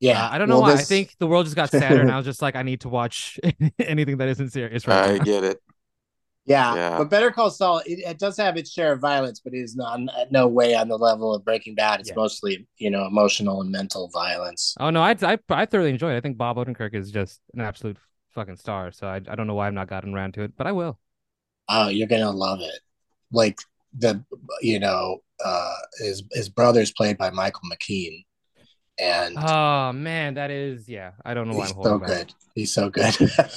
[0.00, 0.80] Yeah, Uh, I don't know well, why.
[0.80, 2.90] I think the world just got sadder, and I was just like, I need to
[2.90, 3.40] watch
[3.80, 5.24] anything that isn't serious right I now.
[5.24, 5.60] get it.
[6.46, 6.96] Yeah, Yeah.
[6.96, 9.76] but Better Call Saul it, it does have its share of violence, but it is
[9.76, 12.00] not no way on the level of Breaking Bad.
[12.00, 12.16] It's Yeah.
[12.16, 14.76] mostly you know emotional and mental violence.
[14.78, 16.16] Oh no, I, I I thoroughly enjoyed it.
[16.16, 17.96] I think Bob Odenkirk is just an absolute
[18.30, 18.92] fucking star.
[18.92, 20.98] So I I don't know why I've not gotten around to it, but I will.
[21.68, 22.80] Oh, you're gonna love it.
[23.32, 23.58] Like
[23.96, 24.24] the
[24.60, 28.24] you know uh his his brother's played by Michael McKean,
[28.98, 31.12] and Oh man, that is yeah.
[31.24, 32.34] I don't know why he's I'm so good.
[32.54, 33.14] He's so good.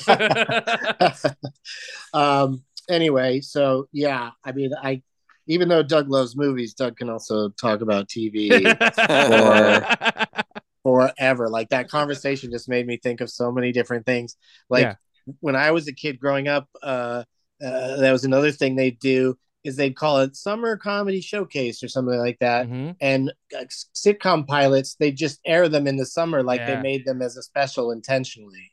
[2.13, 2.63] um.
[2.89, 5.01] Anyway, so yeah, I mean, I
[5.47, 8.49] even though Doug loves movies, Doug can also talk about TV
[10.83, 11.49] forever.
[11.49, 14.35] Like that conversation just made me think of so many different things.
[14.69, 14.95] Like Yeah.
[15.39, 17.23] when I was a kid growing up, uh,
[17.63, 21.87] uh, that was another thing they'd do is they'd call it summer comedy showcase or
[21.87, 22.67] something like that.
[22.67, 22.95] Mhm.
[23.01, 23.65] And uh,
[23.95, 26.75] sitcom pilots, they just air them in the summer, like Yeah.
[26.75, 28.71] they made them as a special intentionally.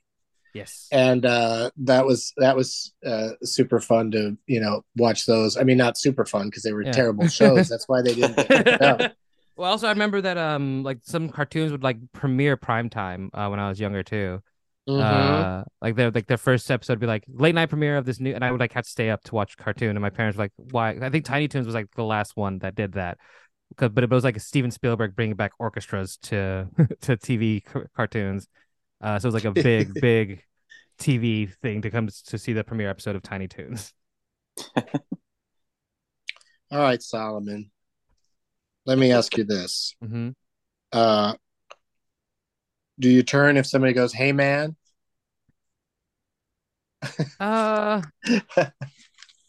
[0.52, 0.86] Yes.
[0.92, 5.56] And uh, that was that was uh, super fun to you know watch those.
[5.56, 6.92] I mean, not super fun because they were Yeah.
[6.92, 7.68] terrible shows.
[7.68, 9.12] That's why they didn't.
[9.56, 13.46] Well, also I remember that um like some cartoons would like premiere prime time uh,
[13.48, 14.42] when I was younger too.
[14.88, 15.00] Mhm.
[15.02, 18.20] Uh, like their like their first episode would be like late night premiere of this
[18.20, 20.36] new, and I would like have to stay up to watch cartoon, and my parents
[20.36, 23.18] were like, "Why?" I think Tiny Toons was like the last one that did that,
[23.76, 26.68] 'Cause- but it was like Steven Spielberg bringing back orchestras to
[27.02, 28.48] to TV c- cartoons.
[29.00, 30.44] Uh, so it was like a big big
[30.98, 33.94] TV thing to come to see the premiere episode of Tiny Toons.
[36.70, 37.70] All right, Solomon.
[38.86, 40.30] Let me ask you this: hmm
[40.92, 41.34] uh,
[42.98, 44.76] Do you turn if somebody goes, "Hey, man"?
[47.38, 48.02] Uh,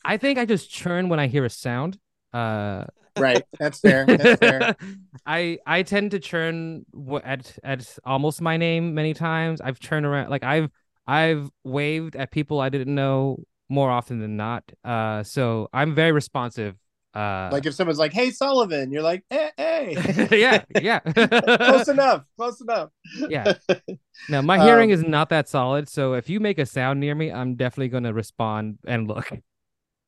[0.06, 1.98] I think I just churn when I hear a sound.
[2.34, 2.86] Uh,
[3.18, 3.46] Right.
[3.60, 4.06] That's fair.
[4.18, 4.76] That's fair.
[5.26, 6.86] I I tend to churn
[7.24, 9.62] at at almost my name many times.
[9.62, 10.70] I've turned around like I've
[11.08, 13.38] I've waved at people I didn't know
[13.70, 14.70] more often than not.
[14.84, 16.76] Uh, so I'm very responsive.
[17.16, 21.00] Uh, Like if someone's like, "Hey, Sullivan," you're like, "Hey, hey." yeah, yeah,
[21.58, 22.26] close enough.
[22.38, 22.90] Close enough.
[23.30, 23.54] yeah.
[24.30, 25.88] Now my hearing Um, is not that solid.
[25.90, 29.30] So if you make a sound near me, I'm definitely going to respond and look.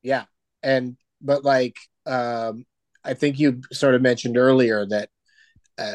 [0.01, 0.25] Yeah.
[0.63, 2.65] And but like um
[3.03, 5.09] I think you sort of mentioned earlier that
[5.77, 5.93] uh,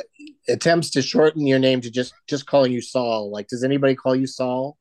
[0.49, 3.31] attempts to shorten your name to just just calling you Saul.
[3.31, 4.77] Like does anybody call you Saul?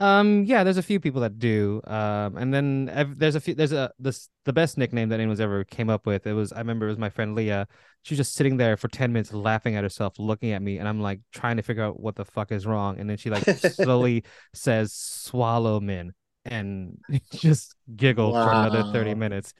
[0.00, 1.80] Um, yeah, there's a few people that do.
[1.86, 3.54] Um, and then ev- there's a few.
[3.54, 6.26] There's a this the best nickname that anyone's ever came up with.
[6.26, 7.68] It was I remember it was my friend Leah.
[8.02, 11.00] She's just sitting there for ten minutes laughing at herself, looking at me, and I'm
[11.00, 12.98] like trying to figure out what the fuck is wrong.
[12.98, 16.12] And then she like slowly says "swallow men"
[16.44, 16.98] and
[17.32, 19.54] just giggle for another thirty minutes.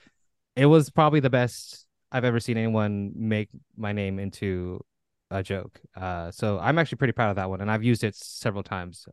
[0.57, 4.85] It was probably the best I've ever seen anyone make my name into
[5.31, 5.81] a joke.
[5.97, 9.07] Uh, so I'm actually pretty proud of that one, and I've used it several times.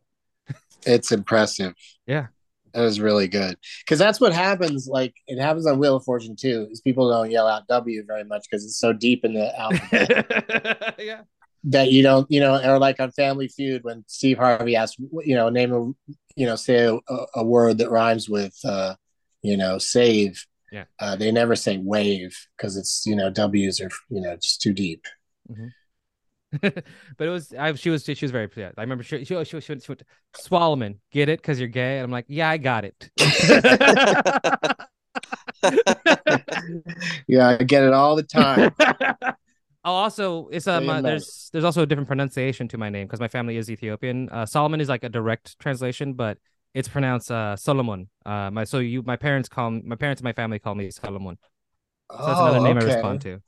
[0.84, 1.74] It's impressive.
[2.06, 2.28] Yeah.
[2.72, 4.88] That was really good because that's what happens.
[4.90, 6.68] Like it happens on Wheel of Fortune too.
[6.70, 10.94] Is people don't yell out W very much because it's so deep in the alphabet
[10.98, 11.20] yeah.
[11.64, 15.34] that you don't, you know, or like on Family Feud when Steve Harvey asks, you
[15.36, 16.98] know, name a, you know, say a,
[17.34, 18.94] a word that rhymes with, uh,
[19.42, 20.46] you know, save.
[20.70, 20.84] Yeah.
[20.98, 24.72] Uh, they never say wave because it's you know W's are you know just too
[24.72, 25.04] deep.
[26.60, 26.84] but
[27.18, 28.74] it was I she was she was very upset.
[28.76, 30.02] I remember she she she, she, she went
[30.34, 33.10] Swallowman, get it because you're gay, and I'm like, yeah, I got it.
[37.26, 38.74] Yeah, I get it all the time.
[39.84, 43.20] oh, also, it's um, uh, there's there's also a different pronunciation to my name because
[43.20, 44.28] my family is Ethiopian.
[44.30, 46.38] Uh, Solomon is like a direct translation, but
[46.74, 48.08] it's pronounced uh Solomon.
[48.24, 51.38] Uh, my so you my parents call my parents and my family call me Solomon.
[52.20, 53.40] So that's another Oh, name I respond to.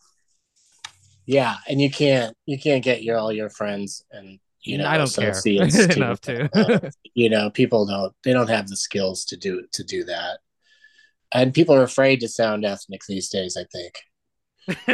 [1.26, 4.98] Yeah, and you can't you can't get your all your friends and you know I
[4.98, 6.92] don't care enough to.
[7.14, 10.40] you know people don't they don't have the skills to do to do that,
[11.32, 13.56] and people are afraid to sound ethnic these days.
[13.56, 13.94] I think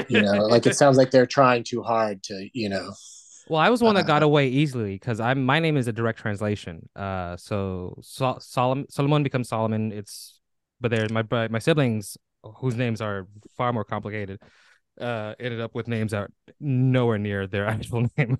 [0.08, 2.92] you know like it sounds like they're trying too hard to you know
[3.46, 5.92] Well, I was one that got Uh, away easily because I'm my name is a
[5.92, 6.88] direct translation.
[6.94, 9.92] Uh, so Sol- Solomon Solomon becomes Solomon.
[9.92, 10.40] It's
[10.80, 12.16] but there my my siblings
[12.58, 14.40] whose names are far more complicated.
[15.00, 18.38] Uh, ended up with names that are nowhere near their actual name.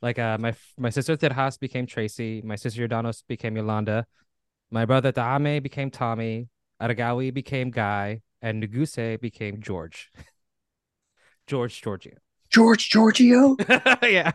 [0.00, 2.42] like uh, my my sister Terhas became Tracy.
[2.44, 4.06] My sister Yordanos became Yolanda.
[4.70, 6.48] My brother Taame became Tommy.
[6.80, 10.10] Aragawi became Guy, and Nuguse became George.
[11.46, 12.14] George Georgio.
[12.50, 13.56] George Georgio.
[14.02, 14.30] yeah.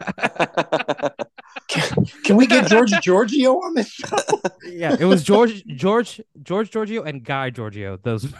[2.23, 4.17] Can we get George Georgio on this show?
[4.69, 7.97] yeah, it was George George George Georgio and Guy Georgio.
[8.01, 8.31] Those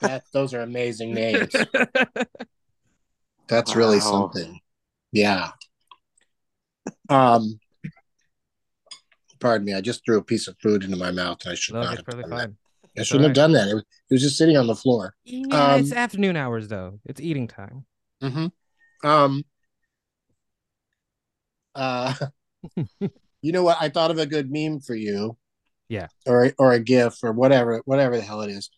[0.00, 1.54] That, those are amazing names.
[3.48, 4.60] That's really something.
[5.12, 5.50] Yeah.
[7.08, 7.58] Um.
[9.40, 9.74] Pardon me.
[9.74, 11.38] I just threw a piece of food into my mouth.
[11.44, 12.56] And I should no, not have perfectly done
[12.94, 13.00] that.
[13.00, 13.68] I shouldn't have done that.
[13.68, 15.14] It was, it was just sitting on the floor.
[15.24, 17.00] Yeah, it's Um, afternoon hours though.
[17.04, 17.86] It's eating time.
[18.22, 19.08] Mm-hmm.
[19.08, 19.44] Um.
[21.74, 22.14] Uh.
[23.42, 23.78] you know what?
[23.80, 25.36] I thought of a good meme for you.
[25.88, 26.06] Yeah.
[26.26, 28.70] Or or a GIF or whatever whatever the hell it is.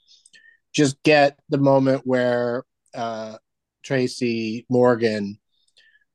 [0.72, 3.36] Just get the moment where uh,
[3.82, 5.38] Tracy Morgan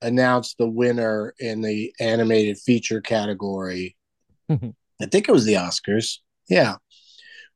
[0.02, 3.96] announced the winner in the animated feature category.
[4.50, 6.18] I think it was the Oscars.
[6.50, 6.76] Yeah.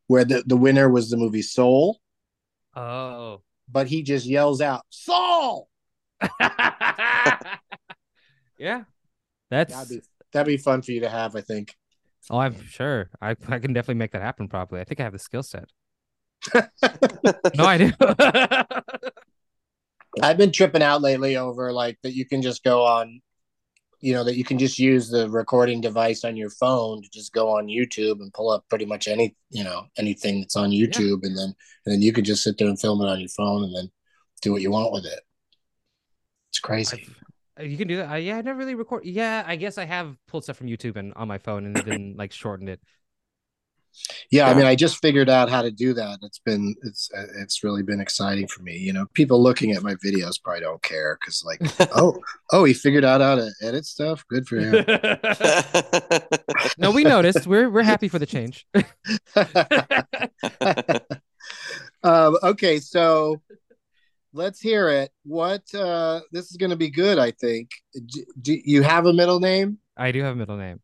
[0.08, 2.00] Where the, the winner was the movie Soul,
[2.76, 3.42] Oh.
[3.70, 5.70] but he just yells out, Soul!
[8.58, 8.84] yeah.
[9.50, 11.76] That's That'd be that'd be fun for you to have, I think.
[12.30, 13.10] oh I'm sure.
[13.22, 14.80] I I can definitely make that happen probably.
[14.80, 15.70] I think I have the skill set.
[17.56, 17.92] no, I do.
[20.22, 23.22] I've been tripping out lately over like that you can just go on,
[24.02, 27.32] you know, that you can just use the recording device on your phone to just
[27.32, 31.24] go on YouTube and pull up pretty much any, you know, anything that's on YouTube,
[31.24, 31.54] and then
[31.86, 33.90] and then you can just sit there and film it on your phone and then
[34.42, 35.22] do what you want with it.
[36.50, 36.98] It's crazy.
[36.98, 37.16] I've-
[37.60, 38.12] you can do that.
[38.12, 39.06] Uh, yeah, I never really record.
[39.06, 42.16] Yeah, I guess I have pulled stuff from YouTube and on my phone and then
[42.18, 42.80] like shortened it.
[44.30, 46.20] Yeah, I mean, I just figured out how to do that.
[46.22, 48.78] It's been it's it's really been exciting for me.
[48.78, 51.62] You know, people looking at my videos probably don't care because like,
[51.96, 52.18] oh,
[52.52, 54.26] oh, he figured out how to edit stuff.
[54.30, 54.86] Good for him.
[56.78, 57.46] no, we noticed.
[57.48, 58.66] We're we're happy for the change.
[62.04, 63.42] um, okay, so
[64.34, 65.12] let's hear it.
[65.24, 67.70] What uh, this is going to be good, I think.
[67.94, 69.80] Do, do you have a middle name?
[69.98, 70.80] I do have a middle name.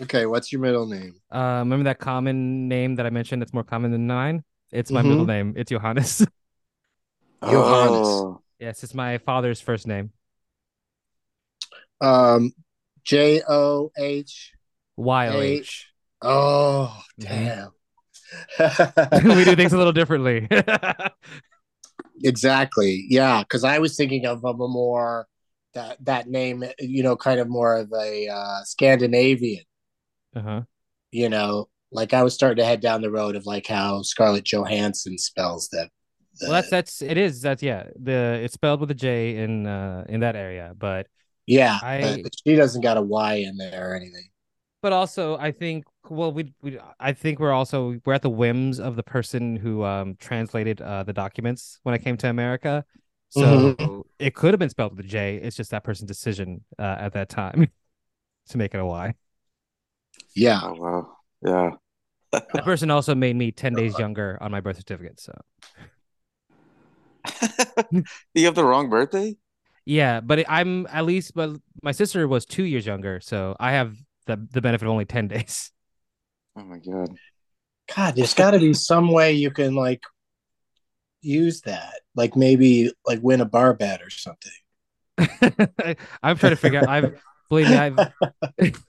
[0.00, 1.20] Okay, what's your middle name?
[1.30, 3.42] Uh, remember that common name that I mentioned?
[3.42, 4.44] It's more common than nine?
[4.70, 5.08] It's my Mhm.
[5.08, 5.54] middle name.
[5.56, 6.26] It's Johannes.
[7.44, 8.02] Johannes.
[8.02, 10.12] Oh, yes, it's my father's first name.
[12.00, 12.52] Um,
[13.04, 14.52] J O H.
[14.96, 15.88] Y O H.
[16.22, 17.28] Oh, Mhm.
[17.28, 17.72] damn.
[19.36, 20.46] we do things a little differently.
[22.22, 23.06] exactly.
[23.08, 25.26] Yeah, because I was thinking of, of a more
[25.74, 29.64] that that name, you know, kind of more of a uh, Scandinavian.
[30.38, 30.62] Uh-huh.
[31.10, 34.44] You know, like I was starting to head down the road of like how Scarlett
[34.44, 35.90] Johansson spells that.
[36.40, 37.84] Well, that's that's it is that's yeah.
[38.00, 41.06] The it's spelled with a J in uh in that area, but
[41.46, 44.28] yeah, I- but she doesn't got a Y in there or anything.
[44.82, 48.78] but also I think well we we I think we're also we're at the whims
[48.78, 52.84] of the person who um translated uh the documents when I came to America.
[53.30, 55.36] So it could have been spelled with a J.
[55.36, 57.68] It's just that person's decision uh, at that time
[58.48, 59.14] to make it a Y.
[60.34, 61.16] Yeah, oh wow.
[61.44, 61.70] Yeah.
[62.32, 65.20] That person also made me 10 days younger on my birth certificate.
[65.20, 65.32] So
[68.34, 69.36] you have the wrong birthday?
[69.88, 73.20] yeah, but I'm at least, but my sister was two years younger.
[73.20, 75.70] So I have the the benefit of only ten days.
[76.56, 77.16] Oh my god.
[77.94, 80.02] God, there's got to be some way you can like
[81.22, 84.52] use that, like maybe like win a bar bet or something.
[86.22, 86.88] I'm trying to figure out.
[86.88, 88.12] I've believe me, I've.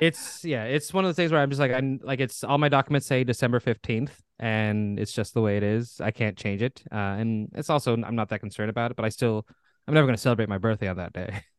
[0.00, 2.58] it's yeah, it's one of those things where I'm just like I'm like it's all
[2.58, 6.00] my documents say December fifteenth, and it's just the way it is.
[6.00, 9.04] I can't change it, uh, and it's also I'm not that concerned about it, but
[9.04, 9.46] I still
[9.86, 11.40] I'm never going to celebrate my birthday on that day.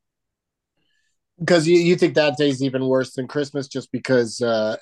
[1.40, 4.76] Because you, you think that day's even worse than Christmas, just because uh,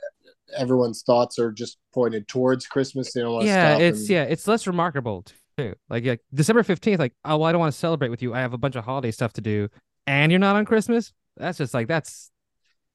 [0.58, 3.14] everyone's thoughts are just pointed towards Christmas.
[3.14, 5.24] They don't want to yeah, it's and- yeah, it's less remarkable
[5.58, 5.76] too.
[5.88, 8.34] Like like December fifteenth, like oh, well, I don't want to celebrate with you.
[8.34, 9.70] I have a bunch of holiday stuff to do,
[10.08, 11.14] and you're not on Christmas.
[11.36, 12.32] That's just like that's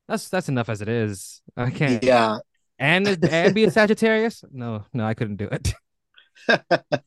[0.08, 1.42] that's that's enough as it is.
[1.56, 2.02] I can't.
[2.02, 2.38] yeah.
[2.78, 4.44] And and be a Sagittarius?
[4.52, 5.74] No, no, I couldn't do it.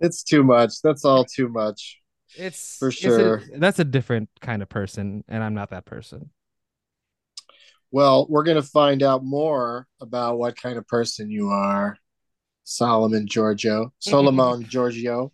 [0.00, 0.82] it's too much.
[0.82, 2.00] That's all too much.
[2.36, 3.42] It's For it's a- sure.
[3.58, 6.30] that's a different kind of person, and I'm not that person.
[7.90, 11.98] Well, we're going to find out more about what kind of person you are,
[12.64, 15.30] Solomon Georgio, Solomon Georgio.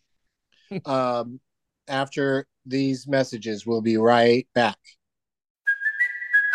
[0.85, 1.41] Um,
[1.87, 4.77] after these messages, we'll be right back.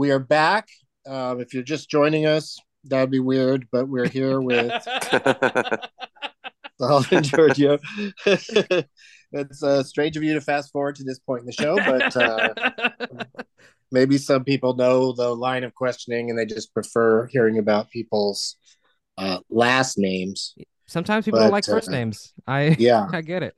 [0.00, 0.66] We are back.
[1.06, 4.72] Um, if you're just joining us, that'd be weird, but we're here with
[6.80, 7.78] Solomon Georgio.
[9.32, 12.16] it's uh, strange of you to fast forward to this point in the show, but
[12.16, 13.24] uh,
[13.92, 18.56] maybe some people know the line of questioning and they just prefer hearing about people's
[19.18, 20.54] uh, last names.
[20.86, 22.32] Sometimes people don't But, like first uh, names.
[22.46, 23.06] I Yeah.
[23.12, 23.54] I get it.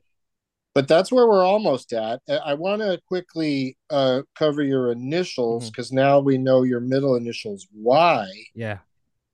[0.75, 2.21] But that's where we're almost at.
[2.27, 7.15] I- I want to quickly uh, cover your initials because now we know your middle
[7.15, 8.27] initials Y.
[8.55, 8.79] Yeah.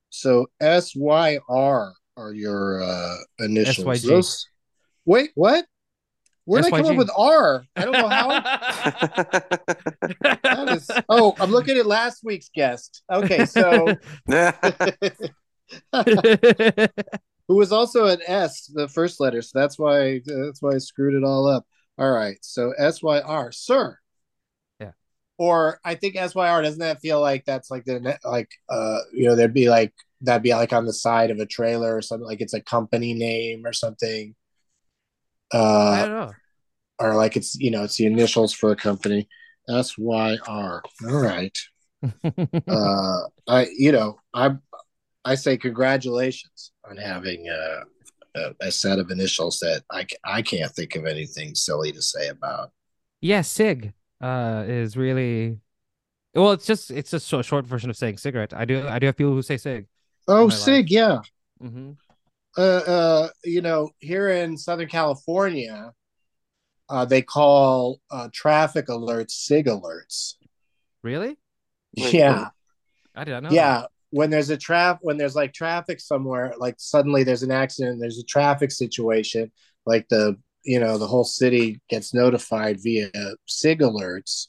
[0.09, 4.03] So S Y R are your uh, initials.
[4.03, 4.07] SYG.
[4.07, 4.47] Those-
[5.05, 5.65] Wait, what?
[6.45, 7.63] Where did I come up with R?
[7.75, 8.29] I don't know how.
[10.43, 10.89] that is...
[11.07, 13.03] Oh, I'm looking at last week's guest.
[13.11, 13.95] Okay, so
[17.49, 19.43] who was also an S, the first letter.
[19.43, 21.67] So that's why that's why I screwed it all up.
[21.99, 23.99] All right, so S Y R, sir.
[24.79, 24.93] Yeah.
[25.37, 28.99] Or I think S Y R doesn't that feel like that's like the like uh
[29.13, 32.01] you know there'd be like that'd be like on the side of a trailer or
[32.01, 34.35] something like it's a company name or something.
[35.51, 36.33] I Uh, don't know.
[36.99, 39.27] or like it's you know it's the initials for a company.
[39.69, 40.83] S Y R.
[41.07, 41.57] All right.
[42.67, 44.51] Uh, I you know I
[45.25, 47.83] I say congratulations on having uh,
[48.35, 52.29] a, a set of initials that I I can't think of anything silly to say
[52.29, 52.71] about.
[53.21, 55.59] yeah, Sig uh is really
[56.33, 58.53] well, it's just it's just a short version of saying cigarette.
[58.53, 59.87] I do I do have people who say Sig.
[60.27, 61.21] Oh, my Sig, yeah.
[61.61, 61.91] hmm
[62.57, 65.93] Uh, uh, you know, here in Southern California,
[66.89, 70.35] uh, they call uh, traffic alerts Sig alerts.
[71.03, 71.37] Really?
[71.97, 72.49] Wait, yeah,
[73.15, 73.49] I did not know.
[73.55, 73.85] yeah.
[74.11, 78.19] When there's a trap, when there's like traffic somewhere, like suddenly there's an accident, there's
[78.19, 79.51] a traffic situation,
[79.85, 83.11] like the you know the whole city gets notified via
[83.47, 84.47] Sig alerts,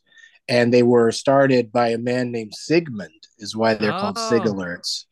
[0.49, 4.53] and they were started by a man named Sigmund, is why they're called Sig Oh.
[4.53, 5.05] alerts.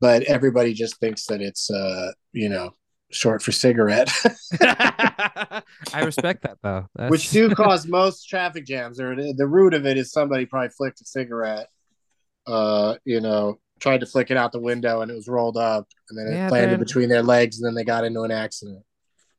[0.00, 2.74] But everybody just thinks that it's uh you know
[3.10, 4.10] short for cigarette.
[4.60, 5.62] I
[6.04, 6.86] respect that though.
[6.94, 7.10] That's...
[7.10, 9.00] which do cause most traffic jams.
[9.00, 11.68] Or the root of it is somebody probably flicked a cigarette,
[12.48, 15.86] uh, you know, tried to flick it out the window and it was rolled up,
[16.10, 16.78] and then it Yeah, landed man.
[16.80, 18.82] between their legs, and then they got into an accident.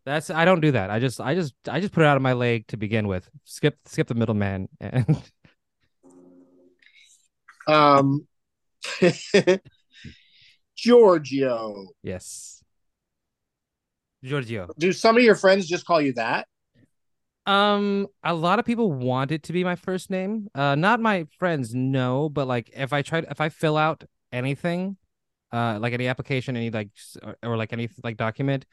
[0.06, 0.90] That's I don't do that.
[0.90, 3.30] I just I just I just put it out of my leg to begin with.
[3.44, 5.06] Skip skip the middleman and
[7.68, 8.26] Um,
[10.78, 12.64] Georgio, yes.
[14.24, 14.70] Georgio.
[14.78, 16.48] do some of your friends just call you that?
[17.50, 20.50] Um, a lot of people want it to be my first name.
[20.54, 24.98] Uh, not my friends, no, but like if I try, if I fill out anything,
[25.52, 26.92] uh, like any application, any like
[27.24, 28.68] or, or like any like document,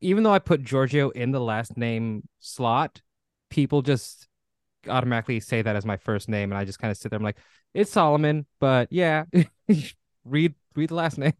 [0.00, 3.02] even though I put Georgio in the last name slot,
[3.50, 4.28] people just
[4.88, 7.16] automatically say that as my first name, and I just kind of sit there.
[7.16, 7.38] I'm like,
[7.74, 9.24] it's Solomon, but yeah,
[10.24, 11.32] read read the last name.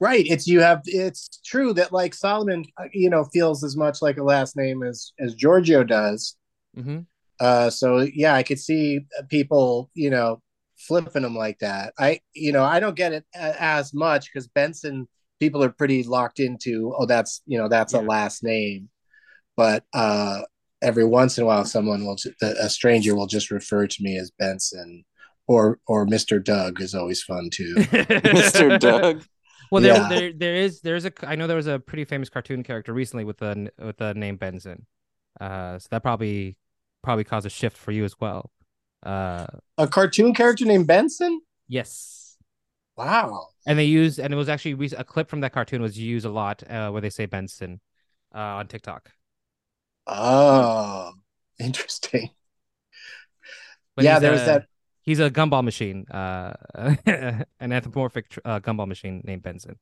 [0.00, 0.26] Right.
[0.26, 0.82] It's you have.
[0.86, 4.82] It's true that like Solomon, uh, you know, feels as much like a last name
[4.82, 6.36] as as Georgio does.
[6.76, 7.00] Mm-hmm.
[7.38, 10.42] Uh, so yeah, I could see people, you know,
[10.76, 11.92] flipping them like that.
[11.98, 15.08] I, you know, I don't get it as much because Benson
[15.40, 16.94] people are pretty locked into.
[16.96, 18.00] Oh, that's you know, that's yeah.
[18.00, 18.88] a last name.
[19.56, 20.42] But uh,
[20.82, 24.30] every once in a while, someone will, a stranger will just refer to me as
[24.38, 25.04] Benson
[25.48, 26.42] or or Mr.
[26.42, 27.74] Doug is always fun too.
[27.76, 28.78] Mr.
[28.78, 29.24] Doug.
[29.70, 30.08] Well, there, yeah.
[30.08, 31.12] there, there is, there's a.
[31.22, 34.36] I know there was a pretty famous cartoon character recently with the with the name
[34.36, 34.86] Benson.
[35.40, 36.56] Uh, so that probably
[37.02, 38.50] probably caused a shift for you as well.
[39.04, 39.46] Uh,
[39.78, 41.40] a cartoon character named Benson.
[41.68, 42.36] Yes.
[42.96, 43.48] Wow.
[43.66, 46.30] And they use, and it was actually a clip from that cartoon was used a
[46.30, 47.80] lot uh, where they say Benson
[48.34, 49.10] uh, on TikTok.
[50.06, 51.12] Oh,
[51.58, 52.30] interesting.
[53.96, 54.66] But yeah, there was that
[55.02, 59.78] he's a gumball machine, uh, an anthropomorphic uh, gumball machine named Benson.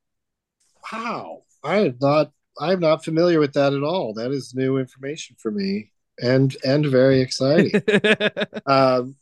[0.92, 4.14] Wow, I am not I'm not familiar with that at all.
[4.14, 7.82] That is new information for me, and and very exciting.
[8.66, 9.16] um,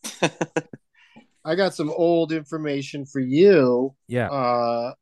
[1.45, 3.95] I got some old information for you.
[4.09, 4.29] Yeah.
[4.29, 4.95] Uh,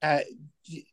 [0.00, 0.26] at,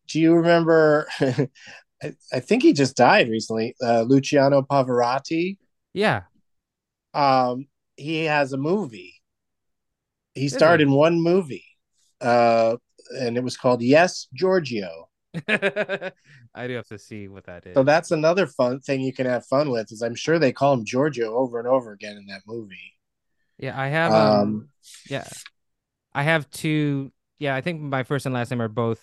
[0.08, 1.08] do you remember?
[1.22, 3.76] I, I, think he just died recently.
[3.82, 5.58] Uh, Luciano Pavarotti.
[5.94, 6.24] Yeah.
[7.14, 7.68] Um,
[7.98, 9.22] he has a movie.
[10.34, 11.66] He starred in one movie,
[12.20, 12.76] uh,
[13.18, 15.10] and it was called Yes, Giorgio.
[15.48, 17.74] I do have to see what that is.
[17.76, 19.92] So that's another fun thing you can have fun with.
[19.92, 22.94] Is I'm sure they call him Giorgio over and over again in that movie.
[23.58, 24.14] Yeah, I have.
[24.14, 24.70] Um, um
[25.10, 25.28] yeah,
[26.14, 27.12] I have two.
[27.40, 29.02] Yeah, I think my first and last name are both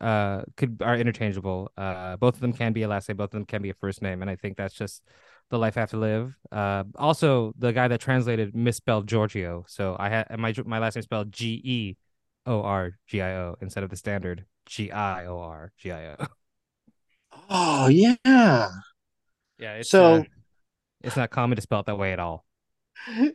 [0.00, 1.70] uh could are interchangeable.
[1.76, 3.16] Uh, both of them can be a last name.
[3.16, 5.02] Both of them can be a first name, and I think that's just
[5.50, 6.34] the life I have to live.
[6.50, 11.02] Uh, also the guy that translated misspelled Giorgio, so I had my my last name
[11.02, 11.96] spelled G E
[12.46, 16.06] O R G I O instead of the standard G I O R G I
[16.08, 16.16] O.
[17.50, 18.70] Oh yeah, yeah.
[19.58, 20.22] It's, so uh,
[21.02, 22.44] it's not common to spell it that way at all.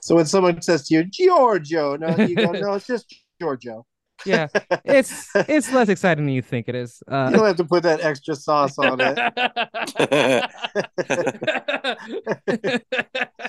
[0.00, 3.86] So when someone says to you Giorgio, no, you go no, it's just Giorgio
[4.24, 4.48] yeah,
[4.84, 7.02] it's it's less exciting than you think it is.
[7.08, 9.18] Uh, you don't have to put that extra sauce on it.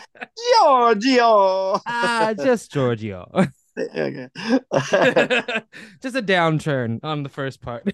[0.60, 1.82] Giorgio.
[1.88, 3.30] Ah, just Giorgio.
[3.78, 4.30] okay.
[6.02, 7.88] just a downturn on the first part.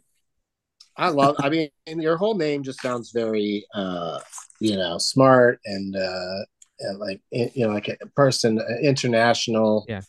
[0.97, 1.35] I love.
[1.39, 4.19] I mean, your whole name just sounds very, uh,
[4.59, 6.39] you know, smart and, uh,
[6.79, 10.01] and like you know, like a person, international, yeah,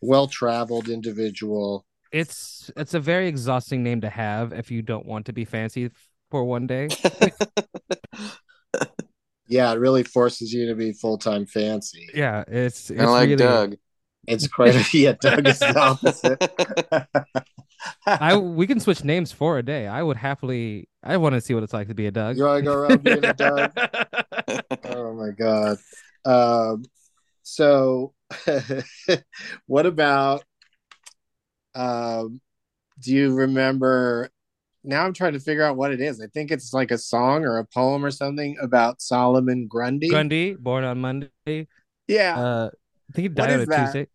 [0.00, 5.26] well traveled individual it's it's a very exhausting name to have if you don't want
[5.26, 5.90] to be fancy
[6.30, 6.88] for one day.
[9.48, 12.08] yeah, it really forces you to be full time fancy.
[12.14, 13.76] Yeah, it's it's like really, Doug.
[14.26, 15.14] It's quite a yeah.
[15.20, 16.42] Doug is the opposite.
[18.06, 19.86] I we can switch names for a day.
[19.86, 20.88] I would happily.
[21.02, 22.36] I want to see what it's like to be a Doug.
[22.36, 23.72] You want to go around being a Doug?
[24.84, 25.78] oh my god.
[26.24, 26.84] Um,
[27.42, 28.12] so,
[29.66, 30.42] what about
[31.76, 32.40] um,
[33.00, 34.30] do you remember?
[34.84, 36.20] Now I'm trying to figure out what it is.
[36.20, 40.08] I think it's like a song or a poem or something about Solomon Grundy.
[40.08, 41.66] Grundy, born on Monday.
[42.06, 42.38] Yeah.
[42.38, 42.70] Uh,
[43.10, 43.84] I think he died on a that?
[43.86, 44.08] Tuesday.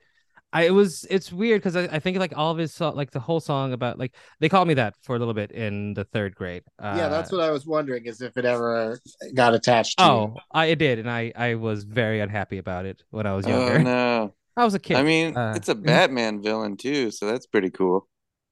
[0.54, 3.22] I it was it's weird because I, I think like all of his like the
[3.22, 6.36] whole song about like they called me that for a little bit in the third
[6.36, 6.64] grade.
[6.78, 9.00] Uh, yeah, that's what I was wondering is if it ever
[9.34, 9.98] got attached.
[10.00, 10.42] to Oh, you.
[10.52, 13.80] I it did, and I I was very unhappy about it when I was younger.
[13.80, 14.34] Oh no.
[14.56, 14.98] I was a kid.
[14.98, 18.08] I mean, uh, it's a Batman villain too, so that's pretty cool.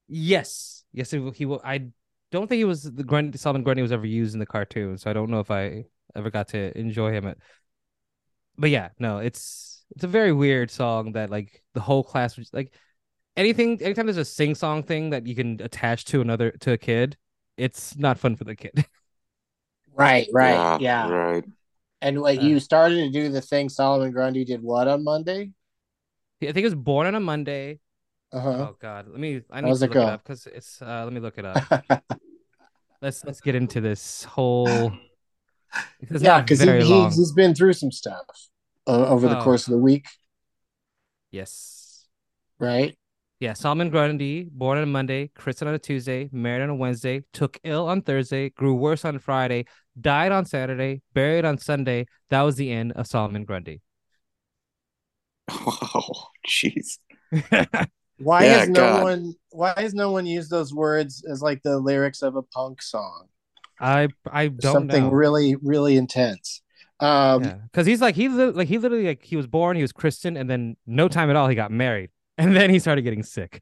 [0.08, 1.62] Yes, yes, it, he will.
[1.64, 1.90] I
[2.32, 5.10] don't think he was the Grundy, Solomon Grundy was ever used in the cartoon, so
[5.10, 5.86] I don't know if I
[6.16, 7.28] ever got to enjoy him.
[7.28, 7.38] At,
[8.58, 12.50] but yeah, no, it's it's a very weird song that like the whole class was
[12.54, 12.74] like
[13.36, 13.82] anything.
[13.82, 17.18] Anytime there's a sing song thing that you can attach to another to a kid,
[17.58, 18.86] it's not fun for the kid.
[19.94, 21.14] right, right, yeah, yeah.
[21.14, 21.44] right.
[22.02, 25.52] And what uh, you started to do the thing Solomon Grundy did what on Monday?
[26.42, 27.80] I think he was born on a Monday.
[28.32, 28.50] Uh-huh.
[28.50, 29.42] Oh God, let me.
[29.50, 30.82] I need to look it, it up because it's.
[30.82, 31.84] Uh, let me look it up.
[33.02, 34.68] let's let's get into this whole.
[36.10, 38.26] yeah, because he, he's, he's been through some stuff
[38.88, 39.44] uh, over the oh.
[39.44, 40.08] course of the week.
[41.32, 42.08] Yes.
[42.60, 42.98] Right.
[43.40, 47.24] Yeah, Solomon Grundy, born on a Monday, christened on a Tuesday, married on a Wednesday,
[47.32, 49.66] took ill on Thursday, grew worse on Friday,
[50.00, 52.06] died on Saturday, buried on Sunday.
[52.32, 53.82] That was the end of Solomon Grundy.
[55.96, 57.00] Oh, jeez.
[58.18, 58.92] Why Yeah, has no God.
[58.92, 62.84] one why has no one used those words as like the lyrics of a punk
[62.84, 63.30] song?
[63.80, 65.12] I I don't Something know.
[65.12, 66.62] really, really intense.
[67.00, 69.82] Um Yeah, because he's like he li- like he literally like he was born, he
[69.82, 73.04] was Christian, and then no time at all he got married, and then he started
[73.04, 73.62] getting sick.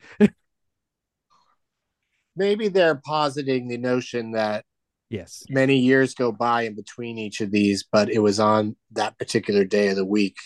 [2.35, 4.65] maybe they're positing the notion that
[5.09, 9.17] yes, many years go by in between each of these, but it was on that
[9.19, 10.37] particular day of the week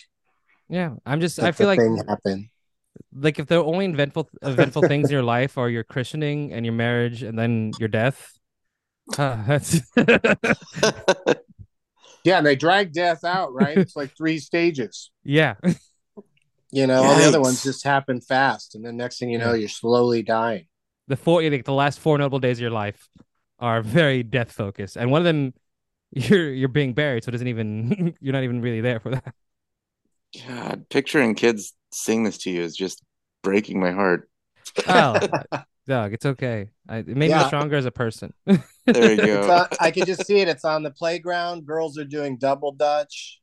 [0.72, 0.96] yeah.
[1.06, 2.50] I'm just that I feel like thing happened.
[3.14, 6.74] like if the only eventful eventful things in your life are your christening and your
[6.74, 8.40] marriage and then your death,
[9.18, 9.82] uh, that's
[12.24, 13.78] Yeah, and they drag death out, right?
[13.78, 15.10] it's like three stages.
[15.24, 15.56] yeah.
[16.72, 19.52] You know, all the other ones just happen fast, and then next thing you know,
[19.54, 19.62] Yeah.
[19.62, 20.68] you're slowly dying.
[21.08, 23.10] The four like the last four notable days of your life
[23.60, 25.54] are very death focused, and one of them
[26.14, 29.34] you're you're being buried, so it doesn't even you're not even really there for that.
[30.48, 33.04] God, picturing kids sing this to you is just
[33.44, 34.30] breaking my heart.
[34.88, 35.18] Oh,
[35.88, 36.70] Doug, it's okay.
[36.88, 38.34] I, it made me stronger as a person.
[38.46, 39.52] There you go.
[39.52, 40.48] on, I can just see it.
[40.48, 41.66] It's on the playground.
[41.66, 43.42] Girls are doing double dutch,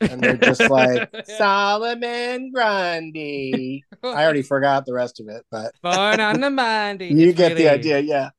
[0.00, 3.84] and they're just like Solomon Grundy.
[4.02, 7.12] I already forgot the rest of it, but Born on the Monday.
[7.12, 8.00] you It's get the idea.
[8.00, 8.30] Yeah.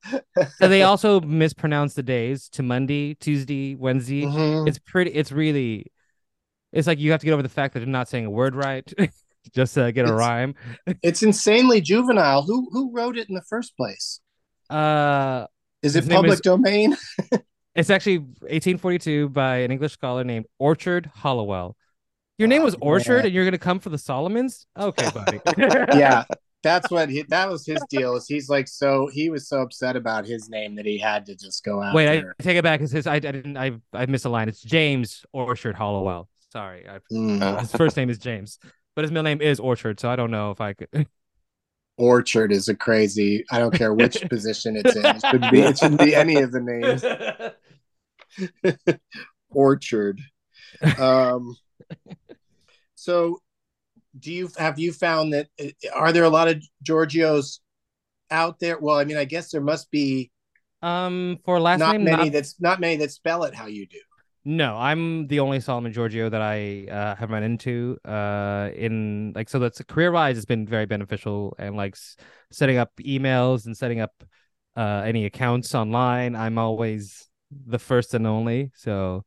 [0.57, 4.23] So they also mispronounce the days to Monday, Tuesday, Wednesday.
[4.23, 4.67] Mhm.
[4.67, 5.11] It's pretty.
[5.11, 5.91] It's really.
[6.74, 8.55] It's like you have to get over the fact that they're not saying a word
[8.55, 8.91] right,
[9.55, 10.55] just to get a It's- rhyme.
[11.03, 12.43] It's insanely juvenile.
[12.43, 14.20] Who who wrote it in the first place?
[14.70, 15.47] Uh,
[15.82, 16.97] Is it public is- domain?
[17.76, 21.76] it's actually 1842 by an English scholar named Orchard Halliwell.
[22.38, 23.26] Your name was Orchard, man.
[23.28, 24.68] and you're gonna come for the Solomons?
[24.78, 25.39] Okay, buddy.
[25.97, 26.24] yeah.
[26.63, 28.15] That's what he, that was his deal.
[28.15, 31.36] Is he's like so he was so upset about his name that he had to
[31.36, 32.82] just go out Wait, I take it back.
[32.82, 33.07] It's his.
[33.07, 33.55] I, I didn't.
[33.57, 34.49] I I missed a line.
[34.49, 36.28] It's James Orchard Halliwell.
[36.52, 37.60] Sorry, I, Mm.
[37.60, 38.58] His first name is James,
[38.95, 40.00] but his middle name is Orchard.
[40.00, 40.89] So I don't know if I could.
[41.98, 43.43] Orchard is a crazy.
[43.52, 45.06] I don't care which position it's in.
[45.06, 45.62] It should be.
[45.62, 47.04] It shouldn't be any of the names.
[49.50, 50.22] Orchard.
[50.98, 51.56] Um.
[52.95, 53.39] So,
[54.20, 55.48] do you have you found that
[55.93, 57.60] are there a lot of Giorgios
[58.30, 58.78] out there?
[58.80, 60.32] Well, I mean, I guess there must be
[60.82, 63.88] Um, for last not name, many not- that's not many that spell it how you
[63.88, 63.98] do.
[64.50, 67.98] No, I'm the only Solomon Georgio that I uh, have run into.
[68.06, 72.16] Uh, in like so that's career wise, it's been very beneficial and like s-
[72.50, 74.24] setting up emails and setting up
[74.78, 76.34] uh any accounts online.
[76.36, 78.72] I'm always the first and only.
[78.76, 79.26] So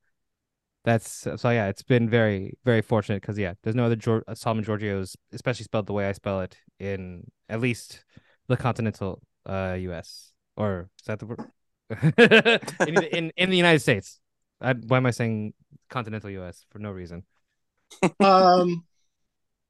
[0.84, 4.64] that's so yeah, it's been very very fortunate because yeah, there's no other uh, Solomon
[4.64, 8.04] Georgios, especially spelled the way I spell it in at least
[8.48, 10.32] the continental uh U.S.
[10.56, 11.40] or is that the word
[12.86, 14.19] in, in in the United States.
[14.60, 15.54] I, why am I saying
[15.88, 16.64] continental U.S.
[16.70, 17.24] for no reason?
[18.20, 18.84] um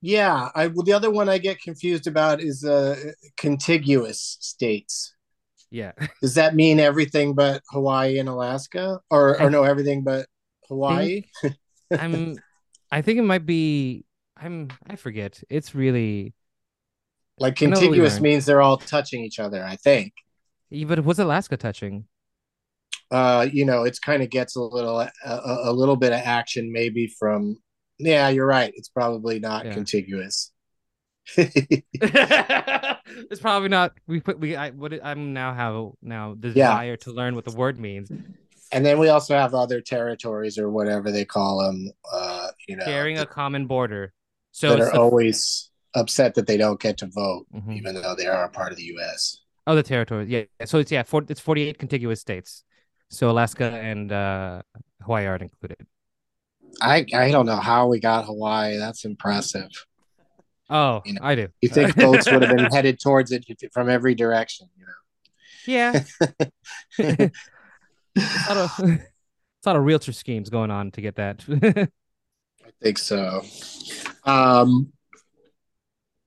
[0.03, 2.95] yeah i well, the other one i get confused about is uh
[3.36, 5.14] contiguous states
[5.70, 10.26] Yeah, does that mean everything but hawaii and alaska or or no everything but
[10.68, 11.24] hawaii
[11.93, 12.41] I'm.
[12.93, 14.05] I think it might be.
[14.36, 14.68] I'm.
[14.88, 15.43] I forget.
[15.49, 16.34] It's really.
[17.38, 20.12] like I know what we contiguous means they're all touching each other i think
[20.70, 22.05] yeah, But was Alaska touching?
[23.11, 26.21] Uh you know it's kind of gets a little a, a a little bit of
[26.25, 27.57] action maybe from
[27.99, 29.75] yeah you're right it's probably not Yeah.
[29.75, 30.53] contiguous
[31.37, 31.83] it's
[33.41, 33.93] probably not.
[34.07, 34.39] We put.
[34.41, 34.57] We.
[34.57, 34.71] I.
[34.71, 34.93] What.
[35.05, 38.11] I'm now have now desire to learn what the word means.
[38.73, 42.85] and then we also have other territories or whatever they call them uh you know
[42.85, 44.13] Sharing a common border.
[44.53, 47.77] So that are the- always upset that they don't get to vote, Mhm.
[47.77, 49.37] even though they are a part of the U.S.
[49.67, 50.29] Oh, the territories.
[50.29, 50.45] Yeah.
[50.65, 51.03] So it's yeah.
[51.05, 52.65] For, it's 48 contiguous states.
[53.11, 54.63] So Alaska and uh,
[55.03, 55.87] Hawaii aren't included.
[56.81, 58.77] I I don't know how we got Hawaii.
[58.79, 59.69] That's impressive.
[60.71, 61.49] Oh, You know, I do.
[61.61, 64.69] You think boats would have been headed towards it from every direction?
[64.79, 64.93] You know,
[65.67, 66.05] Yeah.
[68.15, 71.45] it's, not a, it's not a realtor schemes going on to get that.
[72.65, 73.43] I think so.
[74.25, 74.93] Um,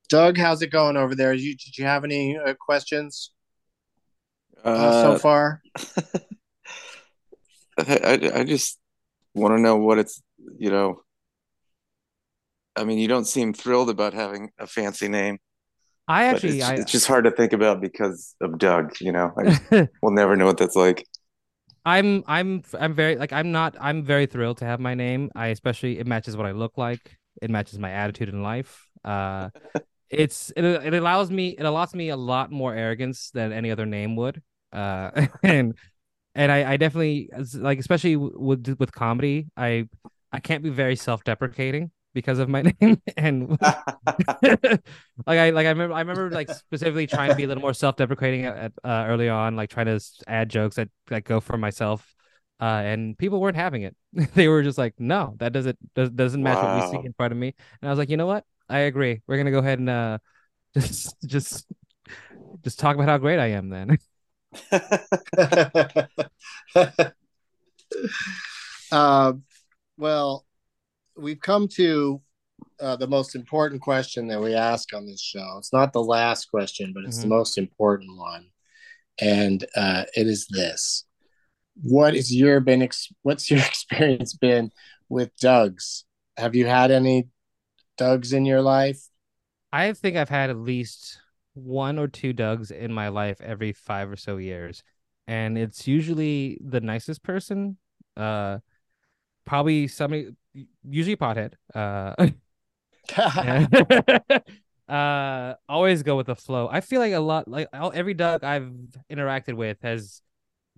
[0.10, 1.34] Doug, how's it going over there?
[1.34, 3.32] You did you have any uh, questions
[4.66, 5.62] uh, Uh, so far?
[7.78, 8.80] I, I, I just
[9.34, 10.22] want to know what it's,
[10.58, 11.02] you know.
[12.76, 15.38] I mean, you don't seem thrilled about having a fancy name.
[16.08, 19.00] I actually, it's, I, it's just hard to think about because of Doug.
[19.00, 21.06] You know, I we'll never know what that's like.
[21.86, 23.76] I'm, I'm, I'm very like I'm not.
[23.80, 25.32] I'm very thrilled to have my name.
[25.36, 27.18] I especially it matches what I look like.
[27.42, 28.88] It matches my attitude in life.
[29.04, 29.50] Uh,
[30.10, 33.86] it's it, it allows me it allows me a lot more arrogance than any other
[33.86, 34.42] name would.
[34.72, 35.76] Uh, and
[36.36, 39.88] and I, I definitely like, especially with with comedy, I
[40.32, 44.80] I can't be very self deprecating because of my name and like
[45.28, 48.46] I like I remember I remember like specifically trying to be a little more self-deprecating
[48.46, 52.16] at, uh, early on like trying to add jokes that like go for myself
[52.62, 53.96] uh, and people weren't having it.
[54.36, 56.80] They were just like no that doesn't does, doesn't match wow.
[56.80, 57.54] what we see in front of me.
[57.82, 58.46] And I was like you know what?
[58.70, 59.22] I agree.
[59.28, 60.18] We're gonna go ahead and uh
[60.76, 61.66] just just
[62.64, 63.98] just talk about how great I am then
[68.92, 69.34] uh,
[69.98, 70.46] well
[71.16, 72.22] we've come to
[72.80, 75.56] uh, the most important question that we ask on this show.
[75.58, 77.30] It's not the last question, but it's mm-hmm.
[77.30, 78.48] the most important one,
[79.20, 81.06] and uh, it is this:
[81.82, 82.82] What is your been?
[82.82, 84.72] Ex- what's your experience been
[85.10, 86.04] with Dougs?
[86.38, 87.30] Have you had any
[87.98, 89.02] Dougs in your life?
[89.72, 91.20] I think I've had at least
[91.54, 94.84] one or two Dougs in my life every five or so years,
[95.28, 97.78] and it's usually the nicest person.
[98.18, 98.60] Uh,
[99.46, 100.30] probably somebody
[100.84, 101.54] usually pothead.
[101.74, 102.30] Uh,
[104.92, 106.68] uh, always go with the flow.
[106.72, 108.72] I feel like a lot, like every Doug I've
[109.12, 110.22] interacted with has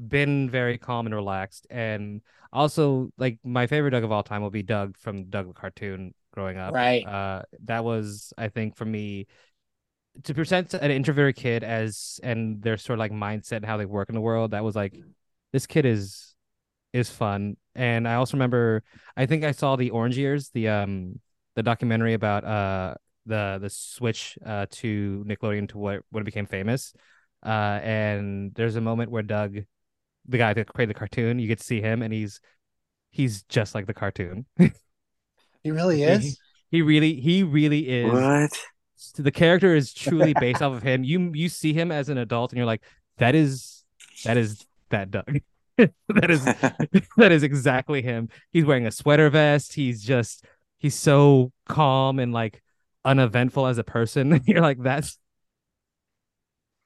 [0.08, 2.22] been very calm and relaxed, and
[2.52, 6.14] also like my favorite Doug of all time will be Doug from Doug the cartoon
[6.34, 6.74] growing up.
[6.74, 7.06] Right.
[7.06, 9.28] Uh, that was I think for me
[10.24, 13.86] to present an introverted kid as and their sort of like mindset and how they
[13.86, 14.52] work in the world.
[14.52, 14.98] That was like
[15.52, 16.36] this kid is
[16.94, 17.58] is fun.
[17.76, 18.84] And I also remember
[19.18, 21.20] I think I saw the Orange Years, the um
[21.56, 22.96] the documentary about uh
[23.26, 26.94] the the switch uh to Nickelodeon to what when it became famous.
[27.46, 29.58] Uh and there's a moment where Doug,
[30.28, 32.40] the guy that created the cartoon, you get to see him and he's
[33.12, 34.46] he's just like the cartoon.
[35.64, 36.24] he really is.
[36.24, 38.12] He, he really he really is.
[38.12, 38.58] What?
[39.16, 41.04] The character is truly based off of him.
[41.04, 42.84] You you see him as an adult and you're like,
[43.18, 43.84] that is
[44.24, 45.40] that is that Doug.
[45.78, 46.46] that is
[47.18, 48.30] that is exactly him.
[48.52, 49.74] He's wearing a sweater vest.
[49.74, 50.46] He's just
[50.78, 52.62] he's so calm and like
[53.04, 54.42] uneventful as a person.
[54.46, 55.18] You're like that's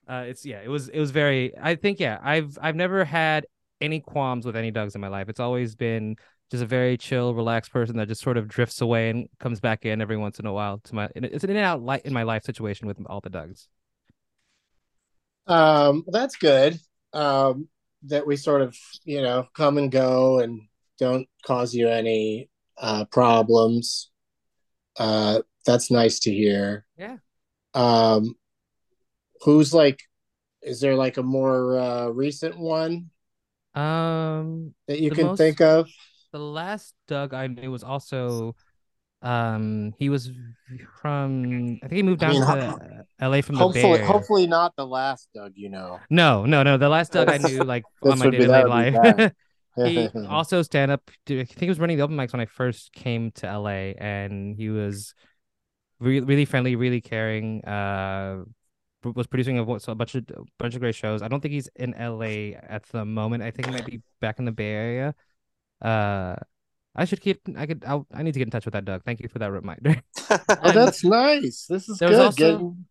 [0.08, 3.46] uh it's yeah, it was it was very I think yeah, I've I've never had
[3.82, 5.30] any qualms with any Dougs in my life.
[5.30, 6.16] It's always been
[6.50, 9.86] just a very chill, relaxed person that just sort of drifts away and comes back
[9.86, 12.14] in every once in a while to my it's an in and out light in
[12.14, 13.68] my life situation with all the Dougs.
[15.48, 16.80] Um, that's good.
[17.14, 17.68] Um,
[18.04, 20.62] that we sort of you know come and go and
[20.98, 24.10] don't cause you any uh, problems.
[24.98, 26.86] Uh, that's nice to hear.
[26.98, 27.18] Yeah.
[27.74, 28.36] Um,
[29.42, 30.02] who's like?
[30.62, 33.12] Is there like a more uh, recent one?
[33.76, 35.90] Um, that you can most, think of.
[36.32, 38.56] The last Doug I knew was also
[39.22, 40.32] um, he was
[41.02, 44.48] from I think he moved down I mean, to LA from hopefully, the Bay Hopefully
[44.48, 46.00] not the last Doug, you know.
[46.10, 46.78] No, no, no.
[46.78, 49.34] The last Doug I knew like on my day to day life.
[49.76, 51.02] he also stand up.
[51.30, 54.56] I think he was running the open mics when I first came to LA, and
[54.56, 55.14] he was
[56.00, 57.64] really, really friendly, really caring.
[57.66, 58.44] Uh,
[59.04, 61.22] was producing a, a bunch of a bunch of great shows.
[61.22, 63.44] I don't think he's in LA at the moment.
[63.44, 65.16] I think he might be back in the Bay Area.
[65.82, 66.36] Uh,
[66.96, 67.42] I should keep.
[67.56, 67.84] I could.
[67.88, 69.04] I'll, i need to get in touch with that Doug.
[69.04, 70.02] Thank you for that reminder.
[70.30, 71.66] oh, that's nice.
[71.70, 72.14] This is good.
[72.14, 72.86] Also, getting,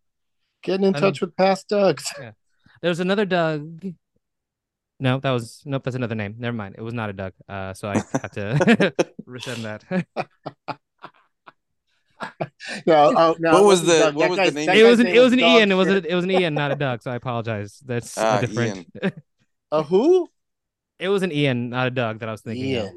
[0.63, 2.05] getting in I touch mean, with past Dougs.
[2.19, 2.31] Yeah.
[2.81, 3.93] There was another Doug.
[5.01, 5.83] No, that was nope.
[5.83, 6.35] That's another name.
[6.39, 6.75] Never mind.
[6.77, 7.33] It was not a Doug.
[7.47, 8.93] Uh, so I had to
[9.27, 9.83] resend that.
[12.87, 14.69] no, oh, no, what was the what was the name?
[14.69, 15.71] It was an it was an Ian.
[15.71, 17.03] It was a, it was an Ian, not a Doug.
[17.03, 17.79] So I apologize.
[17.85, 18.87] That's uh, different.
[19.71, 20.29] a who?
[20.99, 22.19] It was an Ian, not a Doug.
[22.19, 22.65] That I was thinking.
[22.65, 22.87] Ian.
[22.87, 22.93] Of.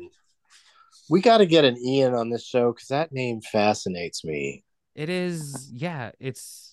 [1.08, 4.64] We got to get an Ian on this show because that name fascinates me.
[4.94, 6.10] It is, yeah.
[6.20, 6.72] It's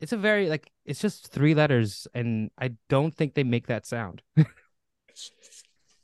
[0.00, 3.86] it's a very like it's just three letters, and I don't think they make that
[3.86, 4.22] sound.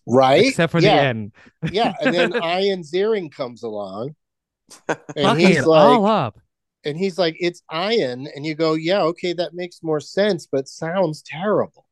[0.07, 0.97] right, except for yeah.
[0.97, 1.33] the end.
[1.71, 4.15] yeah, and then Ian Ziering comes along,
[5.17, 6.39] and he's like, all up.
[6.85, 10.69] And he's like, "It's Ian," and you go, "Yeah, okay, that makes more sense, but
[10.69, 11.87] sounds terrible."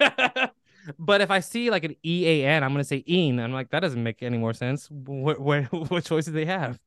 [0.98, 3.40] But if I see like an E A N, I'm gonna say Ian.
[3.40, 4.90] I'm like, that doesn't make any more sense.
[4.90, 6.78] What what what choice do they have?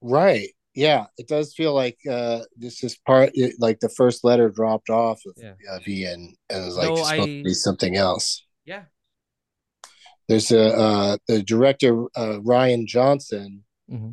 [0.00, 0.48] Right.
[0.74, 5.20] Yeah, it does feel like uh this is part like the first letter dropped off
[5.26, 6.12] of, yeah.
[6.12, 7.26] and it was like no, supposed I...
[7.26, 8.44] to be something else.
[8.64, 8.82] Yeah.
[10.28, 13.64] There's a uh the director uh Rian Johnson.
[13.90, 14.10] Mm-hmm.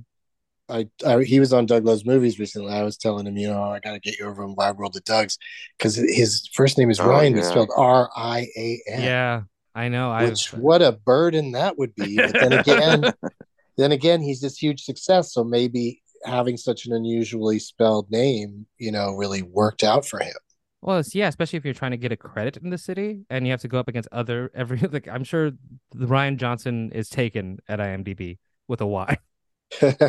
[0.69, 2.73] I, I, he was on Doug Loves Movies recently.
[2.73, 4.95] I was telling him, you know, I got to get you over in Wide World
[4.95, 5.37] of Doug's
[5.77, 7.41] because his first name is oh, Ryan, yeah.
[7.41, 9.03] but spelled R I A N.
[9.03, 9.41] Yeah,
[9.75, 10.17] I know.
[10.21, 12.15] Which what a burden that would be.
[12.15, 13.13] But then again,
[13.77, 18.91] then again, he's this huge success, so maybe having such an unusually spelled name, you
[18.91, 20.33] know, really worked out for him.
[20.81, 23.45] Well, it's, yeah, especially if you're trying to get a credit in the city and
[23.45, 25.51] you have to go up against other every like I'm sure
[25.91, 28.37] the Ryan Johnson is taken at IMDb
[28.67, 29.17] with a Y.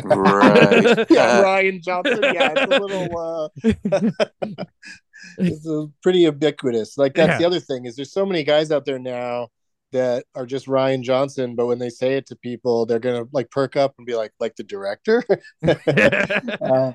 [0.03, 1.05] Right.
[1.09, 2.19] yeah, Ryan Johnson.
[2.21, 3.17] Yeah, it's a little.
[3.17, 4.63] Uh,
[5.37, 6.97] it's a pretty ubiquitous.
[6.97, 7.37] Like that's Yeah.
[7.39, 9.49] the other thing is there's so many guys out there now
[9.91, 13.49] that are just Ryan Johnson, but when they say it to people, they're gonna like
[13.51, 15.23] perk up and be like, like the director.
[15.67, 16.91] uh,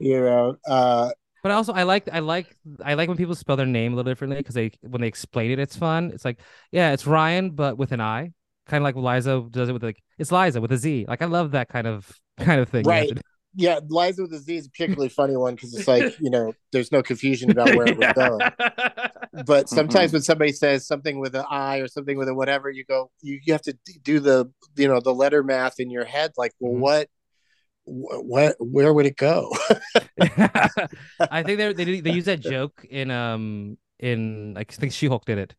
[0.00, 1.10] you know, uh,
[1.42, 4.10] But also, I like I like I like when people spell their name a little
[4.10, 6.10] differently because they when they explain it, it's fun.
[6.12, 6.40] It's like,
[6.72, 8.32] yeah, it's Ryan, but with an I,
[8.66, 11.06] kind of like Liza does it with like it's Liza with a Z.
[11.08, 12.10] Like I love that kind of
[12.40, 12.84] kind of thing.
[12.84, 13.10] Right.
[13.54, 16.52] yeah, Liza with a Z is a particularly funny one because it's like you know,
[16.72, 18.40] there's no confusion about where it was going.
[19.46, 22.84] But sometimes when somebody says something with an I or something with a whatever, you
[22.84, 26.32] go, you, you have to do the you know the letter math in your head.
[26.36, 26.78] Like, well, Mhm.
[26.80, 27.08] what,
[27.84, 29.50] wh- what, where would it go?
[30.20, 35.24] I think they they they use that joke in um in I think She Hulk
[35.24, 35.54] did it.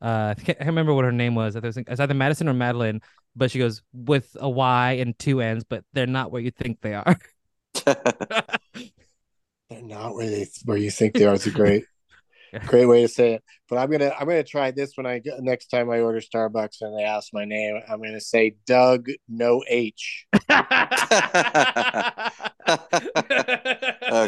[0.00, 1.56] Uh, I can't, I can't remember what her name was.
[1.56, 3.02] I think it's either Madison or Madeline,
[3.34, 6.80] but she goes with a Y and two N's, but they're not what you think
[6.80, 7.16] they are.
[9.68, 11.34] They're not where they where you think they are.
[11.34, 11.84] It's a great,
[12.52, 12.64] Yeah.
[12.64, 13.42] great way to say it.
[13.68, 16.80] But I'm gonna I'm gonna try this when I get next time I order Starbucks
[16.82, 17.80] and they ask my name.
[17.88, 20.62] I'm gonna say Doug No H oh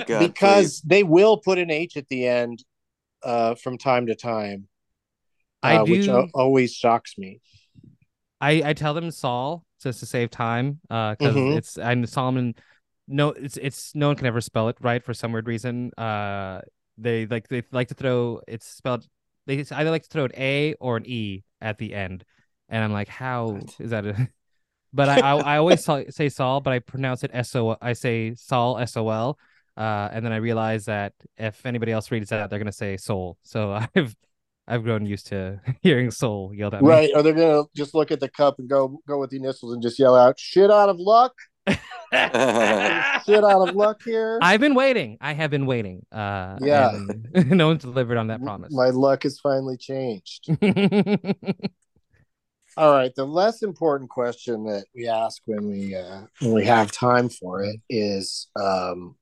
[0.07, 0.19] god.
[0.19, 2.65] because they will put an H at the end,
[3.23, 4.67] uh, from time to time.
[5.63, 7.41] I uh, which do- al- always shocks me.
[8.41, 11.57] I I tell them Saul just to save time, uh, because Mhm.
[11.57, 12.55] it's I'm Solomon.
[13.07, 15.91] No, it's it's no one can ever spell it right for some weird reason.
[15.97, 16.61] Uh,
[16.99, 19.07] they like they like to throw it's spelled.
[19.47, 22.25] They either like to throw an A or an E at the end,
[22.69, 23.81] and I'm like, how What?
[23.81, 24.07] is that?
[24.07, 24.29] A...
[24.93, 27.77] But I, I I always say Saul, but I pronounce it S O.
[27.81, 29.39] I say Saul S O L.
[29.77, 33.37] Uh, and then I realize that if anybody else reads that, they're gonna say Soul.
[33.43, 34.17] So I've
[34.69, 36.89] I've grown used to hearing Soul yelled at me.
[36.89, 37.11] Right?
[37.15, 39.83] Or they're gonna just look at the cup and go go with the initials and
[39.83, 41.33] just yell out "shit out of luck."
[41.69, 41.79] shit
[42.13, 44.39] out of luck here.
[44.41, 45.19] I've been waiting.
[45.21, 46.07] I have been waiting.
[46.13, 46.99] Uh, Yeah.
[47.35, 48.73] no one's delivered on that promise.
[48.73, 50.49] My luck has finally changed.
[52.77, 53.13] All right.
[53.15, 57.65] The less important question that we ask when we uh, when we have time for
[57.65, 59.17] it is, um,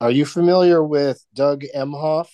[0.00, 2.28] are you familiar with Doug Emhoff?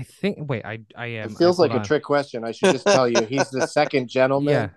[0.00, 0.48] I think.
[0.48, 1.30] Wait, I I am.
[1.30, 2.44] It feels I- like hold a trick question.
[2.44, 4.52] I should just tell you, he's the second gentleman.
[4.54, 4.68] Yeah.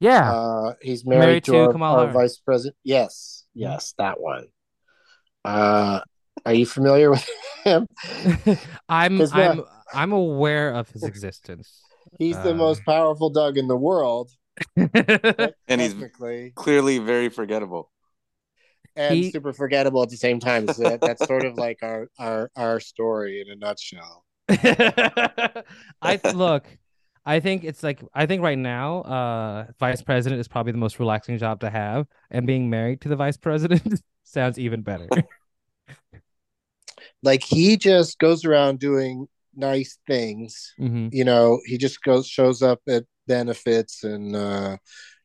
[0.00, 0.32] Yeah.
[0.32, 2.76] Uh, he's married, Married to, to our, Kamala our vice president.
[2.84, 4.46] Yes, yes, that one.
[5.44, 6.00] Uh,
[6.44, 7.28] are you familiar with
[7.64, 7.86] him?
[8.88, 11.80] I'm 'Cause now- I'm I'm aware of his existence.
[12.18, 14.30] He's the Uh, most powerful dog in the world,
[14.76, 15.94] and he's
[16.54, 17.90] clearly very forgettable.
[18.96, 20.68] And He- super forgettable at the same time.
[20.68, 24.24] So that, that's sort of like our our our story in a nutshell.
[24.48, 26.66] I look.
[27.26, 30.98] I think it's like I think right now, uh, vice president is probably the most
[30.98, 35.08] relaxing job to have, and being married to the vice president sounds even better.
[37.22, 40.74] Like he just goes around doing nice things.
[40.78, 44.76] hmm You know, he just goes shows up at benefits and uh,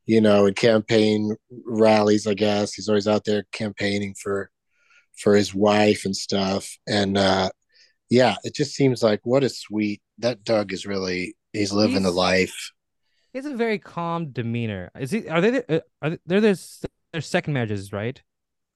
[0.10, 1.36] you know, in campaign
[1.68, 2.26] rallies.
[2.26, 4.50] I guess he's always out there campaigning for
[5.22, 6.68] for his wife and stuff.
[6.88, 7.50] And uh,
[8.10, 12.10] yeah, it just seems like what a sweet that Doug is really he's living the
[12.12, 12.72] life.
[13.34, 14.90] He has a very calm demeanor.
[15.00, 15.30] Is he?
[15.30, 15.52] Are they?
[15.52, 16.56] the- uh, Are they, they're their
[17.14, 18.20] their second marriages, right?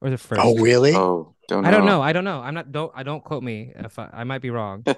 [0.01, 0.39] Or the first?
[0.43, 0.93] Oh, really?
[0.93, 1.67] Oh, don't know.
[1.67, 2.01] I don't know.
[2.03, 2.39] I don't know.
[2.41, 2.71] I'm not.
[2.71, 2.91] Don't.
[2.93, 4.83] I don't quote me if I, I might be wrong.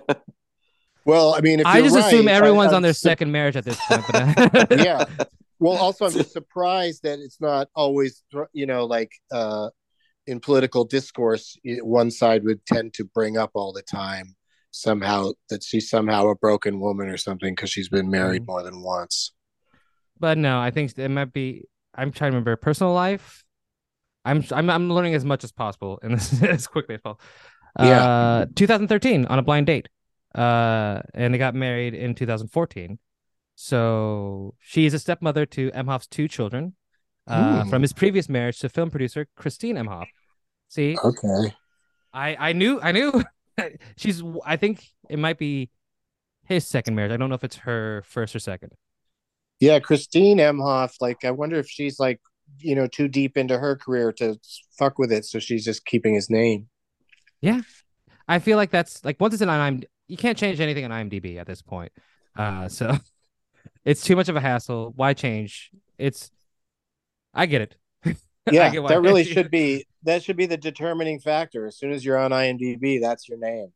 [1.07, 3.31] Well, I mean, if I you're just assume right, I- everyone's I'm on their second
[3.31, 4.01] marriage at this point.
[4.11, 5.05] But uh, yeah.
[5.59, 9.69] Well, also, I'm just surprised that it's not always, you know, like uh,
[10.27, 14.35] in political discourse, one side would tend to bring up all the time
[14.71, 18.47] somehow that she's somehow a broken woman or something because she's been married Mhm.
[18.47, 19.31] more than once.
[20.19, 21.65] But no, I think it might be.
[21.93, 23.43] I'm trying to remember personal life.
[24.25, 27.21] I'm I'm I'm learning as much as possible and as, as quickly as possible.
[27.79, 28.03] Yeah.
[28.03, 29.89] Uh, 2013 on a blind date.
[30.33, 32.99] Uh, and they got married in 2014.
[33.55, 36.75] So she is a stepmother to Emhoff's two children.
[37.27, 40.05] Uh, from his previous marriage to film producer Christine Emhoff.
[40.69, 41.55] See, Okay.
[42.13, 43.23] I I knew I knew
[43.97, 45.71] she's I think it might be
[46.43, 47.11] his second marriage.
[47.11, 48.73] I don't know if it's her first or second.
[49.59, 50.97] Yeah, Christine Emhoff.
[51.01, 52.19] Like, I wonder if she's like,
[52.59, 54.37] you know, too deep into her career to
[54.77, 56.67] fuck with it, so she's just keeping his name.
[57.41, 57.61] Yeah,
[58.27, 61.37] I feel like that's like once it's an IMDb, you can't change anything on IMDb
[61.37, 61.91] at this point.
[62.37, 62.95] Uh, so
[63.85, 64.91] it's too much of a hassle.
[64.95, 65.71] Why change?
[65.97, 66.31] It's
[67.33, 67.75] I get it.
[68.51, 71.65] Yeah, get that really should be that should be the determining factor.
[71.65, 73.69] As soon as you're on IMDb, that's your name.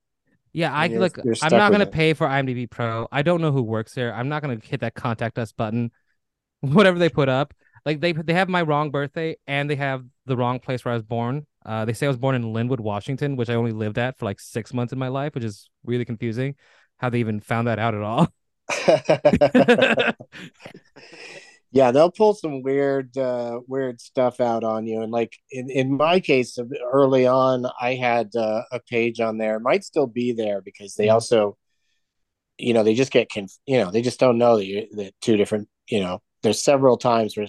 [0.53, 1.19] Yeah, I you're- look.
[1.23, 1.91] you're I'm not gonna it.
[1.91, 3.07] pay for IMDb Pro.
[3.11, 4.13] I don't know who works there.
[4.13, 5.91] I'm not gonna hit that contact us button.
[6.61, 7.53] Whatever they put up,
[7.85, 10.95] like they they have my wrong birthday and they have the wrong place where I
[10.97, 11.47] was born.
[11.65, 14.25] Uh, they say I was born in Lynnwood, Washington, which I only lived at for
[14.25, 16.55] like six months in my life, which is really confusing.
[16.97, 18.27] How they even found that out at all?
[21.71, 25.01] yeah, they'll pull some weird, uh, weird stuff out on you.
[25.01, 26.57] And like in, in my case,
[26.91, 29.57] early on, I had uh, a page on there.
[29.57, 31.57] It might still be there because they also,
[32.57, 35.13] you know, they just get conf- you know, they just don't know that you that
[35.21, 37.47] two different, you know, there's several times where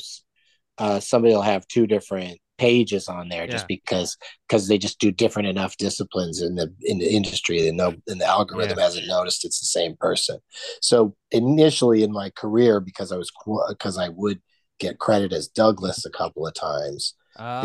[0.79, 3.77] uh, somebody will have two different pages on there just Yeah.
[3.77, 4.11] because
[4.47, 8.21] because they just do different enough disciplines in the in the industry and no and
[8.21, 8.85] the algorithm Yeah.
[8.85, 10.37] hasn't noticed it's the same person
[10.83, 13.31] so initially in my career because i was
[13.71, 14.41] because i would
[14.79, 17.15] get credit as douglas a couple of times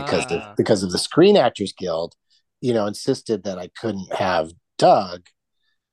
[0.02, 0.54] because the Ah.
[0.56, 2.14] because of the screen actors guild
[2.62, 4.46] you know insisted that i couldn't have
[4.78, 5.20] doug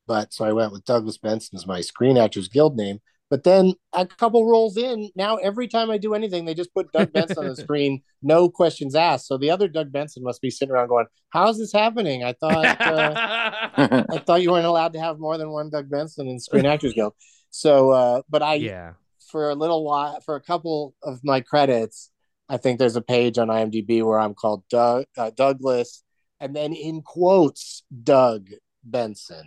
[0.07, 2.99] but so i went with douglas benson as my screen actors guild name
[3.33, 5.09] but then a couple rolls in.
[5.15, 8.03] Now every time i do anything they just put doug benson on the screen.
[8.21, 9.25] No questions asked.
[9.25, 12.23] So the other doug benson must be sitting around going how's this happening?
[12.23, 16.27] I thought uh, i thought you weren't allowed to have more than one doug benson
[16.27, 17.15] in screen actors guild.
[17.49, 18.93] So uh but i yeah.
[19.31, 22.11] for a little while for a couple of my credits
[22.49, 26.03] i think there's a page on imdb where i'm called doug uh, douglas
[26.39, 28.49] and then in quotes doug
[28.83, 29.43] benson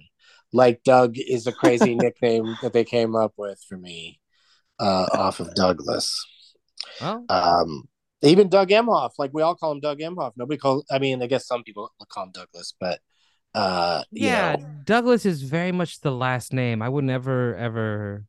[0.62, 4.18] like doug is a crazy nickname that they came up with for me
[4.80, 6.06] uh, off of douglas
[7.00, 7.70] Well, um
[8.22, 11.26] even doug emhoff like we all call him doug emhoff nobody calls i mean i
[11.26, 13.00] guess some people call him douglas but
[13.54, 14.56] uh yeah.
[14.56, 16.82] know, Douglas is very much the last name.
[16.82, 18.24] I would never ever.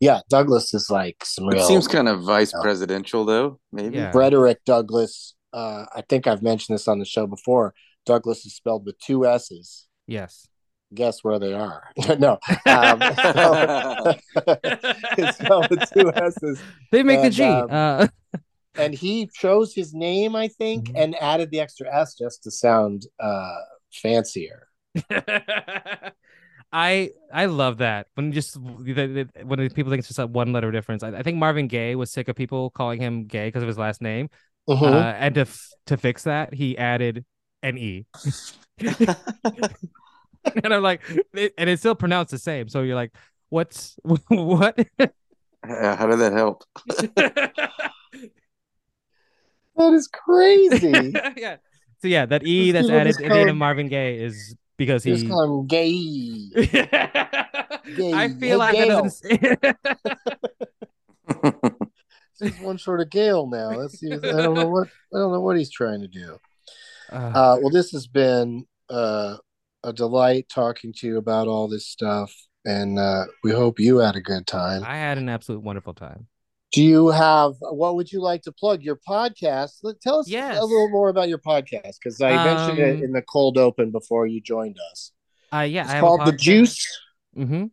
[0.00, 2.62] yeah douglas is like some It real seems kind of vice Yeah.
[2.62, 3.60] presidential, though.
[3.72, 3.96] Maybe.
[3.96, 4.10] Yeah.
[4.12, 5.34] Frederick Douglass.
[5.52, 7.74] Uh, I think I've mentioned this on the show before.
[8.06, 9.86] Douglas is spelled with two S's.
[10.08, 10.48] Yes.
[10.94, 11.84] Guess where they are?
[12.18, 12.98] no, um,
[15.18, 16.60] it's spelled with two S's.
[16.90, 17.44] They make the G.
[17.44, 18.06] um, uh,
[18.74, 20.92] And he chose his name, I think, Mhm.
[21.02, 23.56] and added the extra S just to sound uh,
[23.92, 24.66] fancier.
[26.72, 30.52] I I love that when just the- the- when people think it's just a one
[30.52, 31.02] letter difference.
[31.02, 33.78] I, I think Marvin Gaye was sick of people calling him gay because of his
[33.78, 34.28] last name,
[34.68, 34.82] Mhm.
[34.82, 37.24] uh, and to f- to fix that, he added
[37.62, 38.06] an e.
[38.80, 39.16] and
[40.64, 41.02] I'm like,
[41.34, 42.68] and it's still pronounced the same.
[42.68, 43.12] So you're like,
[43.48, 43.96] what's
[44.28, 44.78] what?
[45.66, 46.64] Yeah, how did that help?
[47.16, 47.62] that
[49.78, 51.12] is crazy.
[51.36, 51.56] yeah.
[52.00, 54.54] So yeah, that e Just that's added just at the end of Marvin Gaye is
[54.76, 55.28] because Just he.
[55.28, 56.50] call him gay.
[58.14, 59.02] I feel like Hey, that
[61.28, 61.88] doesn't.
[62.40, 63.70] He's one short of Gale now.
[63.70, 64.12] Let's see.
[64.12, 66.38] I don't know what I don't know what he's trying to do.
[67.12, 69.36] Uh, Uh, well, this has been uh,
[69.84, 72.34] a delight talking to you about all this stuff,
[72.64, 74.82] and uh, we hope you had a good time.
[74.84, 76.26] I had an absolute wonderful time.
[76.72, 79.80] Do you have what would you like to plug your podcast?
[80.02, 80.58] Tell us Yes.
[80.58, 83.90] a little more about your podcast because I mentioned it Um, in the cold open
[83.90, 85.12] before you joined us.
[85.50, 86.32] Uh, yeah, It's I have called The.
[86.32, 86.86] Juice.
[87.34, 87.66] Mm-hmm.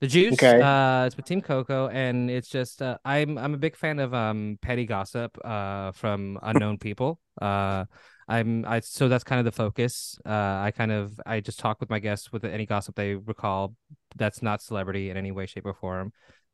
[0.00, 0.34] The Juice.
[0.34, 0.60] Okay.
[0.60, 4.14] Uh, it's with Team Coco, and it's just uh, I'm I'm a big fan of
[4.14, 7.18] um petty gossip uh from unknown people.
[7.40, 7.86] Uh,
[8.28, 10.18] I'm I so that's kind of the focus.
[10.24, 13.74] Uh, I kind of I just talk with my guests with any gossip they recall
[14.16, 16.12] that's not celebrity in any way, shape, or form.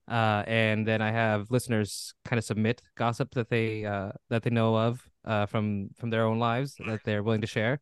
[0.08, 4.50] Uh, and then I have listeners kind of submit gossip that they uh that they
[4.50, 7.80] know of uh from from their own lives that they're willing to share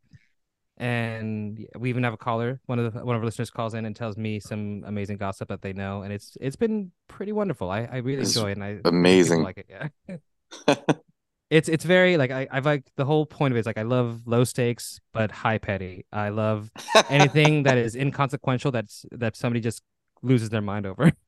[0.78, 2.60] and we even have a caller.
[2.66, 5.48] One of the one of our listeners calls in and tells me some amazing gossip
[5.48, 7.70] that they know, and it's it's been pretty wonderful.
[7.70, 9.42] I, I really It's enjoy it, and I amazing.
[9.42, 9.66] like it.
[9.70, 9.88] Yeah,
[11.50, 13.82] it's it's very like I I've like the whole point of it is like I
[13.82, 16.04] love low stakes but high petty.
[16.12, 16.70] I love
[17.08, 19.82] anything that is inconsequential that's that somebody just
[20.22, 21.12] loses their mind over.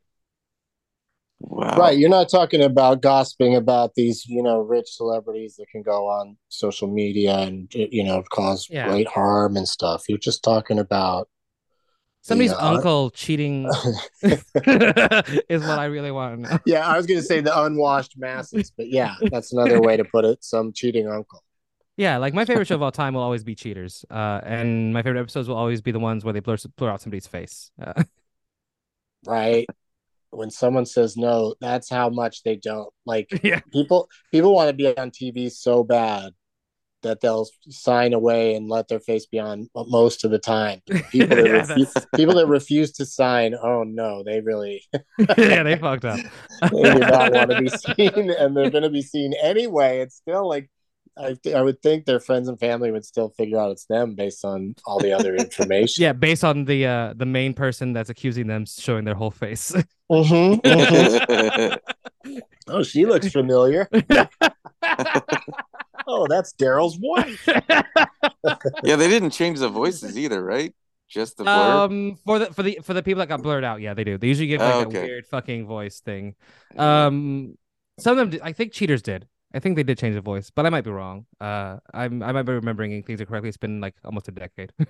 [1.40, 1.76] wow.
[1.76, 6.08] Right, you're not talking about gossiping about these, you know, rich celebrities that can go
[6.08, 8.88] on social media and you know cause Yeah.
[8.88, 10.04] great harm and stuff.
[10.08, 11.28] You're just talking about
[12.22, 12.56] Somebody's Yeah.
[12.58, 13.64] uncle cheating
[14.22, 16.58] is what I really want to know.
[16.66, 20.04] yeah, I was going to say the unwashed masses, but yeah, that's another way to
[20.04, 20.44] put it.
[20.44, 21.42] Some cheating uncle.
[21.96, 25.02] Yeah, like my favorite show of all time will always be Cheaters, uh, and my
[25.02, 27.72] favorite episodes will always be the ones where they blur blur out somebody's face.
[27.80, 28.04] Uh,
[29.26, 29.66] right?
[30.30, 33.28] When someone says no, that's how much they don't like.
[33.42, 36.34] yeah, People people want to be on TV so bad
[37.02, 40.80] that they'll sign away and let their face be on most of the time.
[41.10, 44.82] People that, Yeah, refu- people that refuse to sign, oh no, they really
[45.38, 46.18] yeah, they fucked up.
[46.72, 50.00] they do not want to be seen, and they're going to be seen anyway.
[50.00, 50.70] It's still like
[51.16, 54.44] I, I would think their friends and family would still figure out it's them based
[54.44, 56.02] on all the other information.
[56.02, 59.72] Yeah, based on the uh the main person that's accusing them showing their whole face.
[60.10, 61.78] Mhm, mhm.
[62.68, 63.88] oh, she looks familiar.
[66.08, 67.46] Oh, that's Daryl's wife.
[68.82, 70.74] yeah, they didn't change the voices either, right?
[71.08, 71.82] Just the blur.
[71.84, 74.18] um for the for the for the people that got blurred out, yeah, they do.
[74.18, 76.34] They usually give like Oh, a weird fucking voice thing.
[76.76, 77.56] Um
[77.98, 79.26] some of them did, I think cheaters did.
[79.54, 81.26] I think they did change the voice, but I might be wrong.
[81.40, 83.48] Uh I'm I might be remembering things incorrectly.
[83.48, 84.72] It's been like almost a decade.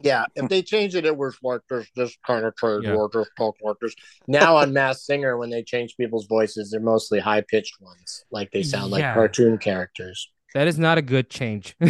[0.00, 2.94] Yeah, if they change it, it was like this, this kind of trade Yeah.
[2.94, 3.96] war, this talk like this.
[4.28, 8.52] Now on Masked Singer, when they change people's voices, they're mostly high pitched ones, like
[8.52, 10.30] they sound like cartoon characters.
[10.54, 11.76] That is not a good change.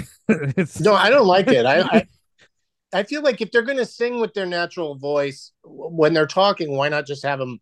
[0.81, 1.65] No, I don't like it.
[1.65, 2.07] I, I
[2.93, 6.89] I feel like if they're gonna sing with their natural voice when they're talking, why
[6.89, 7.61] not just have them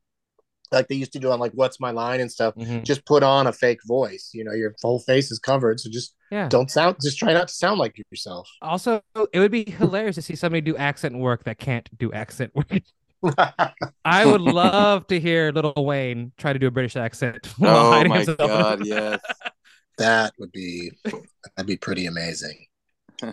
[0.73, 2.55] like they used to do on like "What's My Line" and stuff?
[2.57, 2.85] Mhm.
[2.85, 4.31] Just put on a fake voice.
[4.35, 6.49] You know, your whole face is covered, so just Yeah.
[6.49, 6.97] don't sound.
[7.01, 8.49] Just try not to sound like yourself.
[8.63, 9.01] Also,
[9.33, 12.83] it would be hilarious to see somebody do accent work that can't do accent work.
[14.05, 17.49] I would love to hear Lil Wayne try to do a British accent.
[17.61, 19.21] oh my god, yes.
[19.99, 22.67] That would be that'd be pretty amazing.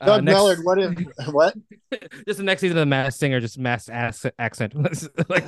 [0.00, 0.96] Uh, Doug next- Mellard, what if
[1.32, 1.56] what?
[2.28, 4.72] just the next season of the Masked Singer, just mass ass accent.
[5.28, 5.44] like,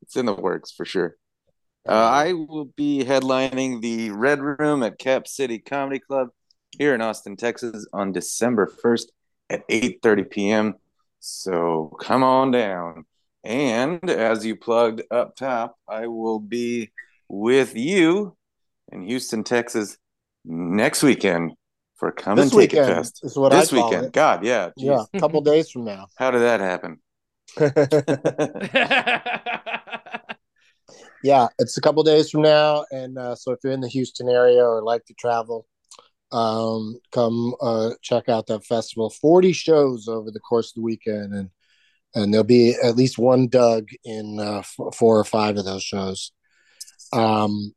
[0.00, 1.16] it's in the works for sure.
[1.86, 6.28] Uh, I will be headlining the Red Room at Cap City Comedy Club
[6.78, 9.06] here in Austin, Texas on December 1st
[9.50, 10.74] at 8:30 p.m.
[11.20, 13.04] So come on down.
[13.44, 16.90] And as you plugged up top, I will be
[17.28, 18.36] with you
[18.90, 19.98] in Houston, Texas
[20.44, 21.52] next weekend
[21.96, 23.20] for Come This and Take It Fest.
[23.22, 24.06] is what this I call weekend.
[24.06, 24.12] it.
[24.12, 24.70] God, yeah.
[24.76, 26.06] Yeah, a couple days from now.
[26.16, 27.00] How did that happen?
[31.22, 34.28] yeah, it's a couple days from now, and uh, so if you're in the Houston
[34.28, 35.66] area or like to travel,
[36.30, 39.10] um, come uh, check out that festival.
[39.10, 41.50] Forty shows over the course of the weekend, and
[42.14, 45.82] and there'll be at least one Doug in uh, f- four or five of those
[45.82, 46.32] shows.
[47.12, 47.74] Um,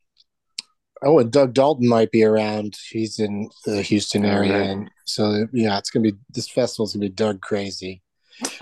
[1.04, 2.78] oh, and Doug Dalton might be around.
[2.90, 4.70] He's in the Houston area, Alright.
[4.70, 8.02] and so yeah, it's gonna be this festival's gonna be Doug crazy.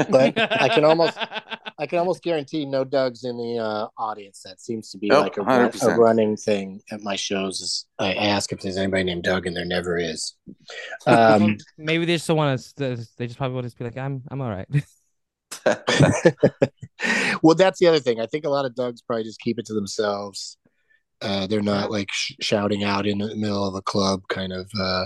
[0.09, 1.17] But I can almost
[1.79, 4.41] I can almost guarantee no Doug's in the uh, audience.
[4.43, 7.61] That seems to be Oh, like a, a running thing at my shows.
[7.61, 10.35] Is I ask if there's anybody named Doug, and there never is.
[11.07, 12.97] Um, Maybe they just want to.
[13.17, 14.67] They just probably want to just be like, I'm, I'm all right.
[17.41, 18.19] well, that's the other thing.
[18.19, 20.57] I think a lot of Dougs probably just keep it to themselves.
[21.21, 24.69] Uh, they're not like sh- shouting out in the middle of a club, kind of
[24.79, 25.05] uh,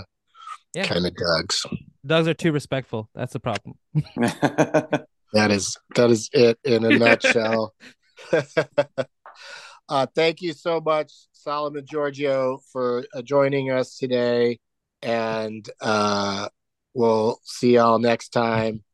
[0.74, 0.84] Yeah.
[0.84, 1.66] kind of Dougs.
[2.06, 3.08] Dogs are too respectful.
[3.14, 3.76] That's the problem.
[5.34, 7.74] That is that is it in a nutshell.
[9.88, 14.60] uh, thank you so much, Solomon Georgio, for uh, joining us today,
[15.02, 16.48] and uh,
[16.94, 18.84] we'll see y'all next time.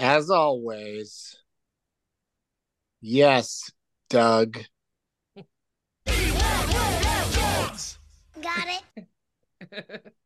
[0.00, 1.36] As always,
[3.00, 3.70] yes,
[4.10, 4.58] Doug.
[8.42, 8.82] Got
[9.70, 10.12] it.